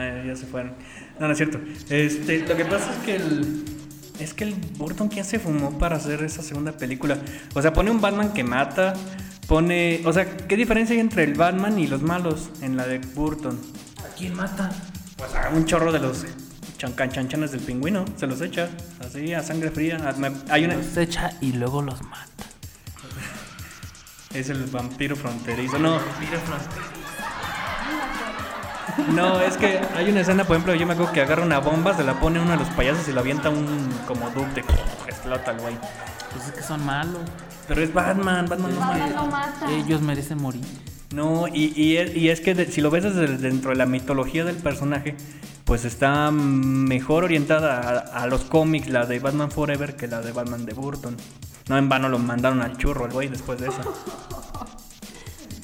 Eh, 0.00 0.24
ya 0.26 0.36
se 0.36 0.46
fueron. 0.46 0.74
No, 1.18 1.26
no 1.26 1.32
es 1.32 1.38
cierto. 1.38 1.60
Este, 1.88 2.46
lo 2.46 2.56
que 2.56 2.64
pasa 2.64 2.92
es 2.92 2.98
que 2.98 3.16
el. 3.16 3.64
Es 4.18 4.34
que 4.34 4.44
el 4.44 4.54
Burton, 4.76 5.08
¿quién 5.08 5.24
se 5.24 5.38
fumó 5.38 5.78
para 5.78 5.96
hacer 5.96 6.22
esa 6.22 6.42
segunda 6.42 6.72
película? 6.72 7.18
O 7.54 7.62
sea, 7.62 7.72
pone 7.72 7.90
un 7.90 8.00
Batman 8.00 8.32
que 8.32 8.44
mata. 8.44 8.94
Pone. 9.46 10.02
O 10.04 10.12
sea, 10.12 10.36
¿qué 10.36 10.56
diferencia 10.56 10.94
hay 10.94 11.00
entre 11.00 11.24
el 11.24 11.34
Batman 11.34 11.78
y 11.78 11.86
los 11.86 12.02
malos 12.02 12.50
en 12.60 12.76
la 12.76 12.86
de 12.86 12.98
Burton? 12.98 13.58
¿A 14.04 14.14
quién 14.16 14.34
mata? 14.34 14.70
Pues 15.16 15.34
a 15.34 15.50
un 15.50 15.64
chorro 15.64 15.92
de 15.92 16.00
los 16.00 16.26
chancanchanchanes 16.76 17.52
del 17.52 17.60
pingüino. 17.60 18.04
Se 18.16 18.26
los 18.26 18.40
echa. 18.40 18.68
Así, 19.00 19.32
a 19.32 19.42
sangre 19.42 19.70
fría. 19.70 19.98
Hay 20.48 20.64
una. 20.64 20.76
Los 20.76 20.96
echa 20.96 21.32
y 21.40 21.52
luego 21.52 21.82
los 21.82 22.02
mata. 22.02 22.26
Es 24.34 24.48
el 24.48 24.64
vampiro 24.66 25.16
fronterizo. 25.16 25.78
No. 25.78 25.98
No, 29.14 29.40
es 29.40 29.56
que 29.56 29.80
hay 29.96 30.10
una 30.10 30.20
escena, 30.20 30.44
por 30.44 30.56
ejemplo, 30.56 30.74
yo 30.74 30.86
me 30.86 30.92
acuerdo 30.94 31.12
que 31.12 31.20
agarra 31.22 31.42
una 31.44 31.58
bomba, 31.58 31.96
se 31.96 32.04
la 32.04 32.18
pone 32.20 32.40
uno 32.40 32.50
de 32.52 32.56
los 32.58 32.68
payasos 32.70 33.06
y 33.08 33.12
la 33.12 33.20
avienta 33.20 33.50
un 33.50 33.90
como 34.06 34.28
ducte. 34.30 34.64
Explota 35.06 35.50
el 35.52 35.60
güey. 35.60 35.76
Pues 36.32 36.46
es 36.46 36.52
que 36.52 36.62
son 36.62 36.84
malos. 36.84 37.20
Pero 37.68 37.82
es 37.82 37.92
Batman, 37.92 38.46
Batman 38.48 38.74
no 38.74 38.80
Batman 38.80 39.12
no 39.14 39.26
mata. 39.26 39.70
Ellos 39.70 40.00
merecen 40.00 40.40
morir. 40.40 40.62
No, 41.12 41.46
y, 41.48 41.72
y 41.80 41.96
es, 41.96 42.16
y 42.16 42.28
es 42.28 42.40
que 42.40 42.54
de- 42.54 42.66
si 42.70 42.80
lo 42.80 42.90
ves 42.90 43.02
desde 43.04 43.36
dentro 43.38 43.70
de 43.70 43.76
la 43.76 43.86
mitología 43.86 44.44
del 44.44 44.56
personaje, 44.56 45.16
pues 45.64 45.84
está 45.84 46.30
mejor 46.30 47.24
orientada 47.24 47.80
a, 48.12 48.22
a 48.22 48.26
los 48.26 48.42
cómics, 48.42 48.88
la 48.88 49.06
de 49.06 49.18
Batman 49.18 49.50
Forever, 49.50 49.96
que 49.96 50.06
la 50.06 50.20
de 50.20 50.30
Batman 50.32 50.64
de 50.66 50.72
Burton. 50.74 51.16
No 51.68 51.78
en 51.78 51.88
vano 51.88 52.08
lo 52.08 52.18
mandaron 52.18 52.62
al 52.62 52.76
churro 52.76 53.06
el 53.06 53.12
güey 53.12 53.28
después 53.28 53.60
de 53.60 53.68
eso. 53.68 53.80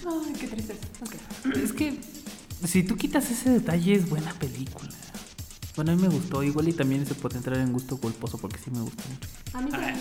Ay, 0.08 0.32
qué 0.38 0.46
tristeza. 0.48 0.86
Ok. 1.02 1.56
Es 1.56 1.72
que 1.72 2.00
si 2.64 2.82
tú 2.82 2.96
quitas 2.96 3.30
ese 3.30 3.50
detalle 3.50 3.94
es 3.94 4.08
buena 4.08 4.32
película. 4.34 4.90
Bueno, 5.76 5.92
a 5.92 5.94
mí 5.96 6.02
me 6.02 6.08
gustó. 6.08 6.42
Igual 6.42 6.68
y 6.68 6.72
también 6.72 7.06
se 7.06 7.14
puede 7.14 7.36
entrar 7.36 7.58
en 7.58 7.72
gusto 7.72 7.98
culposo 7.98 8.38
porque 8.38 8.58
sí 8.58 8.70
me 8.70 8.80
gusta 8.80 9.02
mucho. 9.08 9.28
A 9.52 9.60
mí 9.60 9.70
también. 9.70 9.94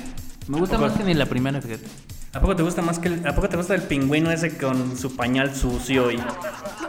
Me 0.47 0.59
gusta 0.59 0.77
más 0.77 0.93
que 0.93 1.03
ni 1.03 1.13
la 1.13 1.25
primera, 1.25 1.61
fíjate. 1.61 1.85
¿A 2.33 2.39
poco 2.41 2.55
te 2.55 2.63
gusta 2.63 2.81
más 2.81 2.99
que 2.99 3.07
el, 3.07 3.27
a 3.27 3.33
poco 3.33 3.47
te 3.49 3.57
gusta 3.57 3.75
el 3.75 3.83
pingüino 3.83 4.29
ese 4.29 4.57
con 4.57 4.97
su 4.97 5.15
pañal 5.15 5.55
sucio 5.55 6.11
y 6.11 6.17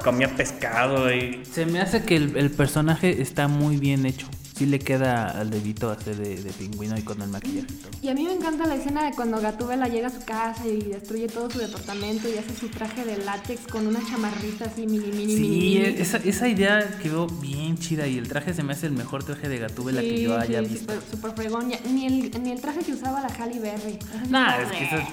comía 0.03 0.35
pescado 0.35 1.13
y 1.13 1.45
Se 1.45 1.67
me 1.67 1.81
hace 1.81 2.05
que 2.05 2.17
el, 2.17 2.37
el 2.37 2.51
personaje 2.51 3.23
está 3.23 3.47
muy 3.47 3.77
bien 3.77 4.07
hecho. 4.07 4.27
Sí 4.57 4.65
le 4.65 4.79
queda 4.79 5.39
al 5.39 5.51
dedito 5.51 5.91
hacer 5.91 6.17
de, 6.17 6.43
de 6.43 6.51
pingüino 6.53 6.97
y 6.97 7.03
con 7.03 7.21
el 7.21 7.29
maquillaje. 7.29 7.67
y 7.69 7.75
todo. 7.75 7.91
Y 8.01 8.09
a 8.09 8.15
mí 8.15 8.25
me 8.25 8.33
encanta 8.33 8.67
la 8.67 8.75
escena 8.77 9.05
de 9.05 9.15
cuando 9.15 9.39
Gatúbela 9.39 9.87
llega 9.89 10.07
a 10.09 10.11
su 10.11 10.25
casa 10.25 10.67
y 10.67 10.79
destruye 10.79 11.27
todo 11.29 11.51
su 11.51 11.59
departamento 11.59 12.27
y 12.29 12.39
hace 12.39 12.57
su 12.59 12.69
traje 12.69 13.05
de 13.05 13.19
látex 13.19 13.61
con 13.71 13.87
una 13.87 14.01
chamarrita 14.09 14.65
así 14.65 14.87
mini, 14.87 15.09
mini, 15.09 15.27
mini, 15.27 15.37
Sí, 15.37 15.43
mini. 15.51 15.77
esa, 16.01 16.17
esa 16.19 16.49
idea 16.49 16.99
quedó 17.03 17.27
bien 17.27 17.77
chida 17.77 18.07
y 18.07 18.17
el 18.17 18.29
traje 18.29 18.55
se 18.55 18.63
me 18.63 18.73
hace 18.73 18.87
el 18.87 18.93
mejor 18.95 19.25
traje 19.25 19.47
de 19.49 19.59
Gatúbela 19.59 20.01
que 20.01 20.23
yo 20.23 20.39
haya 20.39 20.61
sí, 20.63 20.69
visto. 20.69 20.93
Super, 20.95 21.11
super 21.11 21.33
fregón. 21.33 21.69
Ni 21.93 22.07
el, 22.07 22.43
ni 22.43 22.51
el 22.53 22.61
traje 22.63 22.81
que 22.81 22.93
usaba 22.95 23.21
la 23.21 23.29
Halle 23.29 23.61
Berry. 23.61 23.99
Sí 24.01 24.31
Nah, 24.31 24.57
es 24.63 24.69
que 24.71 24.85
eso, 24.85 24.97
eso 24.97 25.07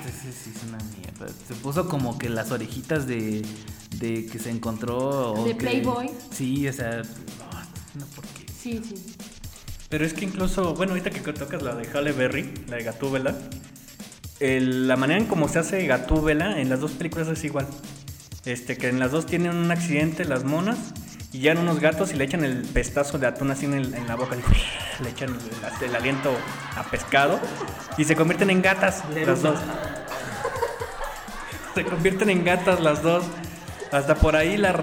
sí 0.44 0.52
es 0.56 0.64
una 0.70 0.78
mierda. 0.98 1.28
Se 1.48 1.54
puso 1.56 1.90
como 1.90 2.18
que 2.18 2.30
las 2.30 2.50
orejitas 2.52 3.08
de, 3.08 3.42
de 4.00 4.26
que 4.26 4.40
se 4.40 4.52
encontró. 4.52 5.34
o 5.34 5.44
De 5.44 5.52
que- 5.52 5.56
Playboy. 5.58 6.10
Sí, 6.32 6.66
o 6.66 6.72
sea, 6.72 7.02
no, 7.02 8.00
no, 8.00 8.06
¿por 8.16 8.24
qué? 8.28 8.44
Sí, 8.54 8.80
sí. 8.88 8.96
Pero 9.94 10.06
es 10.08 10.16
que 10.16 10.26
incluso, 10.26 10.74
bueno, 10.74 10.94
ahorita 10.94 11.12
que 11.12 11.20
tocas 11.34 11.62
la 11.62 11.76
de 11.76 11.88
Halle 11.88 12.14
Berry, 12.14 12.52
la 12.68 12.78
de 12.78 12.84
Gatúbela, 12.84 13.36
el- 14.40 14.88
la 14.88 14.96
manera 14.96 15.20
en 15.20 15.28
cómo 15.28 15.48
se 15.48 15.60
hace 15.60 15.86
Gatúbela 15.86 16.60
en 16.60 16.68
las 16.70 16.80
dos 16.80 16.94
películas 16.94 17.28
es 17.28 17.44
igual. 17.44 17.68
Este, 18.44 18.76
que 18.76 18.90
en 18.90 18.98
las 19.00 19.12
dos 19.12 19.28
tienen 19.28 19.56
un 19.56 19.70
accidente 19.70 20.26
las 20.26 20.46
monas 20.46 20.80
y 21.32 21.42
llegan 21.42 21.60
unos 21.60 21.80
gatos 21.80 22.12
y 22.12 22.16
le 22.16 22.24
echan 22.24 22.44
el 22.44 22.64
pestazo 22.64 23.20
de 23.20 23.28
atún 23.28 23.52
así 23.52 23.66
en, 23.66 23.76
el- 23.76 23.94
en 23.94 24.08
la 24.08 24.16
boca. 24.16 24.36
Le 25.04 25.10
echan 25.12 25.30
el, 25.30 25.88
el 25.90 25.96
aliento 25.96 26.36
a 26.76 26.82
pescado 26.86 27.40
y 27.96 28.04
se 28.04 28.16
convierten 28.16 28.50
en 28.50 28.64
gatas 28.64 29.04
las 29.14 29.44
dos. 29.44 29.60
Se 31.76 31.86
convierten 31.86 32.32
en 32.32 32.44
gatas 32.44 32.80
las 32.80 33.04
dos. 33.04 33.26
Hasta 33.92 34.16
por 34.16 34.36
ahí 34.36 34.58
la 34.58 34.74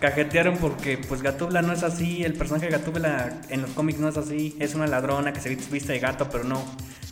cajetearon 0.00 0.56
porque 0.58 0.98
pues 0.98 1.22
Gatúbela 1.22 1.62
no 1.62 1.72
es 1.72 1.82
así, 1.82 2.24
el 2.24 2.34
personaje 2.34 2.66
de 2.66 2.72
Gatúbela 2.72 3.40
en 3.48 3.62
los 3.62 3.70
cómics 3.70 3.98
no 3.98 4.08
es 4.08 4.16
así, 4.16 4.56
es 4.58 4.74
una 4.74 4.86
ladrona 4.86 5.32
que 5.32 5.40
se 5.40 5.54
viste 5.54 5.92
de 5.92 5.98
gato, 5.98 6.28
pero 6.30 6.44
no, 6.44 6.64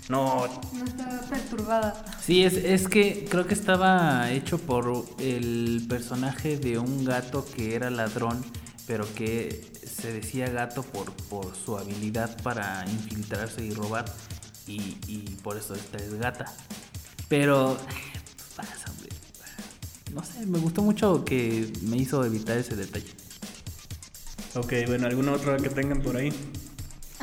no, 0.09 0.47
No 0.73 0.85
está 0.85 1.21
perturbada. 1.29 2.05
Sí, 2.21 2.45
es, 2.45 2.55
es 2.55 2.89
que 2.89 3.27
creo 3.29 3.47
que 3.47 3.55
estaba 3.55 4.31
hecho 4.31 4.59
por 4.59 5.05
el 5.19 5.85
personaje 5.89 6.57
de 6.57 6.79
un 6.79 7.05
gato 7.05 7.45
que 7.45 7.75
era 7.75 7.91
ladrón, 7.91 8.45
pero 8.87 9.07
que 9.15 9.65
se 9.85 10.13
decía 10.13 10.51
gato 10.51 10.83
por, 10.83 11.13
por 11.29 11.55
su 11.57 11.79
habilidad 11.79 12.41
para 12.43 12.85
infiltrarse 12.89 13.65
y 13.65 13.73
robar, 13.73 14.05
y, 14.67 14.97
y 15.07 15.39
por 15.43 15.57
eso 15.57 15.75
esta 15.75 15.99
es 15.99 16.15
gata. 16.15 16.47
Pero. 17.29 17.79
No 20.13 20.23
sé, 20.23 20.45
me 20.47 20.59
gustó 20.59 20.83
mucho 20.83 21.25
que 21.25 21.73
me 21.83 21.97
hizo 21.97 22.25
evitar 22.25 22.59
ese 22.59 22.77
detalle. 22.77 23.11
Ok, 24.55 24.73
bueno, 24.87 25.07
¿alguna 25.07 25.33
otra 25.33 25.57
que 25.57 25.71
tengan 25.71 26.03
por 26.03 26.17
ahí? 26.17 26.31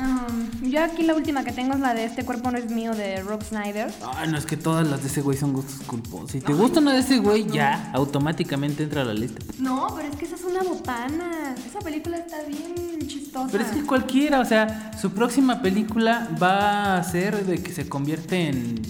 Um, 0.00 0.70
yo 0.70 0.82
aquí 0.82 1.02
la 1.02 1.14
última 1.14 1.44
que 1.44 1.52
tengo 1.52 1.74
es 1.74 1.80
la 1.80 1.94
de 1.94 2.04
Este 2.04 2.24
cuerpo 2.24 2.50
no 2.50 2.58
es 2.58 2.70
mío 2.70 2.94
de 2.94 3.22
Rob 3.22 3.42
Snyder. 3.42 3.92
Ay, 4.16 4.28
no, 4.28 4.38
es 4.38 4.46
que 4.46 4.56
todas 4.56 4.86
las 4.86 5.02
de 5.02 5.08
ese 5.08 5.20
güey 5.20 5.36
son 5.36 5.52
gustos 5.52 5.86
culposos. 5.86 6.30
Si 6.30 6.40
te 6.40 6.52
gusta 6.52 6.80
una 6.80 6.92
de 6.92 7.00
ese 7.00 7.18
güey, 7.18 7.46
ya 7.46 7.90
automáticamente 7.92 8.82
entra 8.82 9.02
a 9.02 9.04
la 9.04 9.14
lista. 9.14 9.44
No, 9.58 9.88
pero 9.94 10.08
es 10.08 10.16
que 10.16 10.24
esa 10.24 10.36
es 10.36 10.44
una 10.44 10.62
botana. 10.62 11.54
Esa 11.66 11.80
película 11.80 12.16
está 12.18 12.42
bien 12.42 13.06
chistosa. 13.06 13.48
Pero 13.50 13.64
es 13.64 13.70
que 13.70 13.82
cualquiera, 13.84 14.40
o 14.40 14.44
sea, 14.44 14.92
su 14.98 15.10
próxima 15.10 15.60
película 15.60 16.28
va 16.42 16.96
a 16.96 17.04
ser 17.04 17.44
de 17.44 17.62
que 17.62 17.72
se 17.72 17.88
convierte 17.88 18.48
en 18.48 18.80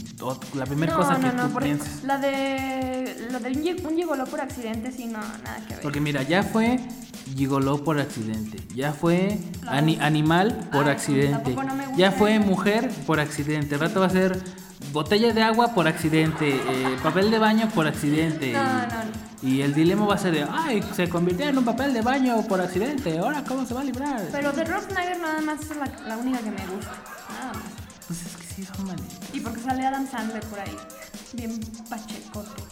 la 0.54 0.66
primera 0.66 0.92
no, 0.92 0.98
cosa 1.00 1.18
que 1.18 1.26
no, 1.26 1.32
no, 1.32 1.48
tú 1.48 1.58
pienses. 1.58 2.04
La 2.04 2.18
de. 2.18 3.28
La 3.30 3.38
de 3.38 3.50
un, 3.50 3.86
un 3.86 3.96
gigoló 3.96 4.24
por 4.26 4.40
accidente, 4.40 4.92
sí, 4.92 5.06
no, 5.06 5.18
nada 5.18 5.60
que 5.66 5.74
ver. 5.74 5.82
Porque 5.82 6.00
mira, 6.00 6.22
ya 6.22 6.42
fue 6.42 6.78
Gigoló 7.36 7.84
por 7.84 7.98
accidente, 8.00 8.58
ya 8.74 8.92
fue 8.92 9.38
ani- 9.68 9.98
animal 10.00 10.68
por 10.72 10.86
Ay, 10.86 10.92
accidente, 10.92 11.54
no 11.54 11.96
ya 11.96 12.10
fue 12.12 12.38
mujer 12.38 12.90
por 13.06 13.20
accidente, 13.20 13.74
el 13.76 13.80
rato 13.80 14.00
va 14.00 14.06
a 14.06 14.10
ser 14.10 14.42
botella 14.92 15.32
de 15.32 15.42
agua 15.42 15.74
por 15.74 15.86
accidente, 15.86 16.56
eh, 16.56 16.96
papel 17.02 17.30
de 17.30 17.38
baño 17.38 17.68
por 17.74 17.86
accidente. 17.86 18.52
No, 18.52 18.58
y, 18.58 18.62
no, 18.62 18.78
no. 18.78 19.48
y 19.48 19.62
el 19.62 19.74
dilema 19.74 20.06
va 20.06 20.14
a 20.14 20.18
ser 20.18 20.32
de, 20.32 20.46
ay, 20.50 20.82
se 20.96 21.08
convirtió 21.08 21.46
en 21.48 21.58
un 21.58 21.64
papel 21.64 21.92
de 21.94 22.00
baño 22.02 22.42
por 22.48 22.60
accidente, 22.60 23.18
ahora 23.18 23.44
cómo 23.44 23.64
se 23.66 23.74
va 23.74 23.82
a 23.82 23.84
librar. 23.84 24.22
Pero 24.32 24.52
de 24.52 24.64
Rob 24.64 24.82
Snyder 24.82 25.20
nada 25.20 25.40
más 25.42 25.60
es 25.60 25.76
la, 25.76 25.86
la 26.08 26.16
única 26.16 26.38
que 26.38 26.50
me 26.50 26.66
gusta. 26.66 26.92
Nada 27.30 27.52
más. 27.52 27.62
Pues 28.08 28.26
es 28.26 28.36
que 28.36 28.54
sí, 28.54 28.64
son. 28.64 28.96
Y 29.32 29.40
porque 29.40 29.60
sale 29.60 29.86
Adam 29.86 30.10
Sandler 30.10 30.42
por 30.46 30.58
ahí. 30.58 30.76
Bien 31.34 31.60
pachecote. 31.88 32.62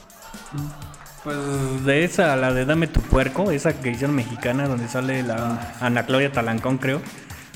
Pues 1.25 1.37
de 1.85 2.05
esa, 2.05 2.37
la 2.37 2.53
de 2.53 2.65
Dame 2.65 2.87
tu 2.87 3.01
puerco, 3.01 3.51
esa 3.51 3.73
que 3.81 3.91
hicieron 3.91 4.15
mexicana, 4.17 4.69
donde 4.69 4.89
sale 4.89 5.23
la 5.23 5.75
Ana 5.81 6.05
Claudia 6.07 6.33
Talancón, 6.33 6.79
creo. 6.79 7.01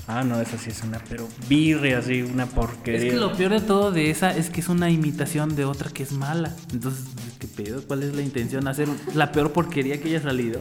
Ah, 0.08 0.24
no, 0.24 0.40
esa 0.40 0.58
sí 0.58 0.70
es 0.70 0.82
una, 0.82 0.98
pero 1.08 1.28
birria, 1.48 1.98
así, 1.98 2.22
una 2.22 2.46
porquería. 2.46 3.06
Es 3.06 3.12
que 3.14 3.20
lo 3.20 3.32
peor 3.34 3.52
de 3.52 3.60
todo 3.60 3.92
de 3.92 4.10
esa 4.10 4.36
es 4.36 4.50
que 4.50 4.60
es 4.60 4.68
una 4.68 4.90
imitación 4.90 5.54
de 5.54 5.64
otra 5.64 5.90
que 5.90 6.02
es 6.02 6.10
mala. 6.12 6.50
Entonces, 6.72 7.04
¿qué 7.38 7.46
pedo? 7.46 7.82
¿Cuál 7.86 8.02
es 8.02 8.14
la 8.14 8.20
intención? 8.20 8.66
¿Hacer 8.66 8.88
un- 8.88 8.98
la 9.14 9.30
peor 9.30 9.52
porquería 9.52 10.00
que 10.02 10.08
haya 10.08 10.20
salido? 10.20 10.60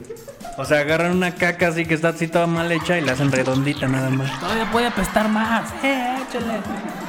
O 0.57 0.63
sea, 0.65 0.79
agarran 0.81 1.11
una 1.17 1.33
caca 1.33 1.69
así 1.69 1.85
que 1.85 1.95
está 1.95 2.09
así 2.09 2.27
toda 2.27 2.45
mal 2.45 2.71
hecha 2.71 2.99
y 2.99 3.01
la 3.01 3.13
hacen 3.13 3.31
redondita 3.31 3.87
nada 3.87 4.11
más. 4.11 4.39
Todavía 4.39 4.71
puede 4.71 4.85
apestar 4.87 5.27
más. 5.27 5.69
¡Eh, 5.83 6.17
échale! 6.29 7.00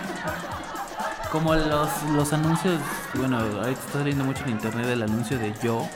Como 1.33 1.55
los, 1.55 1.89
los 2.15 2.31
anuncios, 2.35 2.79
bueno, 3.15 3.39
ahorita 3.39 3.71
está 3.71 3.93
saliendo 3.95 4.23
mucho 4.23 4.45
en 4.45 4.51
internet 4.51 4.87
el 4.87 5.03
anuncio 5.03 5.39
de 5.39 5.55
Yo, 5.63 5.89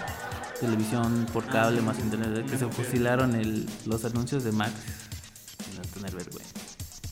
televisión 0.58 1.26
por 1.30 1.44
cable 1.44 1.82
más 1.82 1.98
internet, 1.98 2.46
que 2.50 2.56
se 2.56 2.66
fusilaron 2.68 3.34
el, 3.34 3.68
los 3.84 4.02
anuncios 4.06 4.44
de 4.44 4.52
Max. 4.52 4.72
No 5.76 5.82
tener 5.92 6.16
vergüenza. 6.16 6.54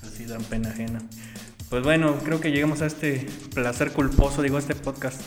Así 0.07 0.25
dan 0.25 0.43
pena 0.45 0.71
ajena. 0.71 1.01
Pues 1.69 1.83
bueno, 1.83 2.17
creo 2.25 2.41
que 2.41 2.51
llegamos 2.51 2.81
a 2.81 2.87
este 2.87 3.29
placer 3.53 3.93
culposo, 3.93 4.41
digo, 4.41 4.57
a 4.57 4.61
este 4.61 4.75
podcast. 4.75 5.21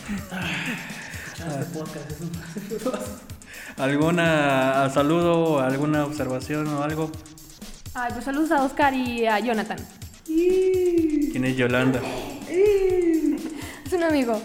¿Alguna 3.76 4.90
saludo, 4.92 5.60
alguna 5.60 6.04
observación 6.04 6.66
o 6.66 6.82
algo? 6.82 7.12
Ay, 7.94 8.10
pues 8.12 8.24
saludos 8.24 8.50
a 8.50 8.64
Oscar 8.64 8.92
y 8.92 9.24
a 9.24 9.38
Jonathan. 9.38 9.78
¿Quién 10.28 11.44
es 11.46 11.56
Yolanda? 11.56 12.02
Es 12.46 13.92
un 13.94 14.02
amigo. 14.02 14.42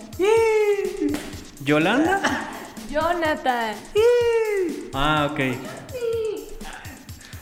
¿Yolanda? 1.66 2.22
Jonathan. 2.90 3.76
Ah, 4.94 5.28
ok. 5.30 5.40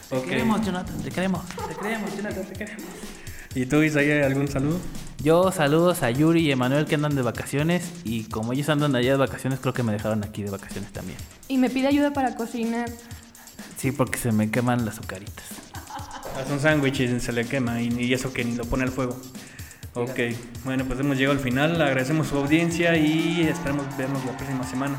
Te 0.10 0.22
queremos, 0.24 0.66
Jonathan, 0.66 1.04
te 1.04 1.12
queremos. 1.12 1.42
Te 1.50 1.76
queremos, 1.76 2.18
Jonathan, 2.18 2.46
te 2.48 2.54
queremos. 2.54 2.84
¿Y 3.54 3.66
tú, 3.68 3.84
Isaías, 3.84 4.26
algún 4.26 4.48
saludo? 4.48 4.80
Yo 5.20 5.52
saludos 5.52 6.02
a 6.02 6.10
Yuri 6.10 6.42
y 6.42 6.52
Emanuel 6.52 6.86
que 6.86 6.96
andan 6.96 7.16
de 7.16 7.22
vacaciones 7.22 7.92
y 8.04 8.24
como 8.24 8.54
ellos 8.54 8.70
andan 8.70 8.96
allá 8.96 9.12
de 9.12 9.18
vacaciones 9.18 9.60
creo 9.60 9.74
que 9.76 9.84
me 9.84 9.92
dejaron 9.92 10.24
aquí 10.24 10.42
de 10.42 10.50
vacaciones 10.50 10.92
también. 10.92 11.20
Y 11.48 11.60
me 11.60 11.70
pide 11.70 11.90
ayuda 11.90 12.12
para 12.12 12.36
cocinar. 12.36 12.90
Sí, 13.78 13.92
porque 13.92 14.18
se 14.18 14.32
me 14.32 14.50
queman 14.50 14.84
las 14.84 14.98
azucaritas. 14.98 15.61
Haz 16.38 16.50
un 16.50 16.60
sándwich 16.60 17.00
y 17.02 17.20
se 17.20 17.32
le 17.32 17.46
quema 17.46 17.82
y, 17.82 17.90
y 18.00 18.14
eso 18.14 18.34
que 18.34 18.44
ni 18.44 18.56
lo 18.56 18.66
pone 18.66 18.84
al 18.84 18.92
fuego. 18.92 19.18
Ok, 19.94 20.20
bueno, 20.64 20.86
pues 20.86 21.00
hemos 21.00 21.18
llegado 21.18 21.38
al 21.38 21.44
final. 21.44 21.82
Agradecemos 21.82 22.28
su 22.28 22.38
audiencia 22.38 22.96
y 22.96 23.42
esperamos 23.42 23.86
vernos 23.98 24.24
la 24.26 24.38
próxima 24.38 24.64
semana. 24.64 24.98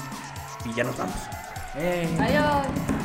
Y 0.64 0.74
ya 0.74 0.84
nos 0.84 0.96
vamos. 0.98 1.16
Adiós. 2.20 3.01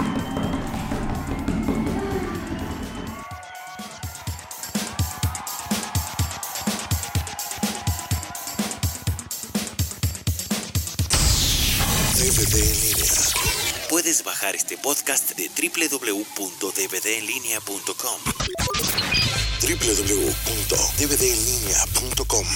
Bajar 14.27 14.55
este 14.57 14.77
podcast 14.77 15.31
de 15.37 15.47
www.dvdenlinea.com. 15.47 18.19
www.dvdenlinea.com 19.61 22.47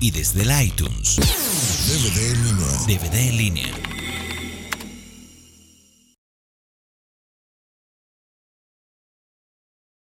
y 0.00 0.10
desde 0.10 0.42
el 0.42 0.50
iTunes. 0.62 1.16
DVD 1.16 2.32
en 2.32 2.44
línea. 2.44 2.66
DVD 2.86 3.14
en 3.14 3.36
línea. 3.38 3.95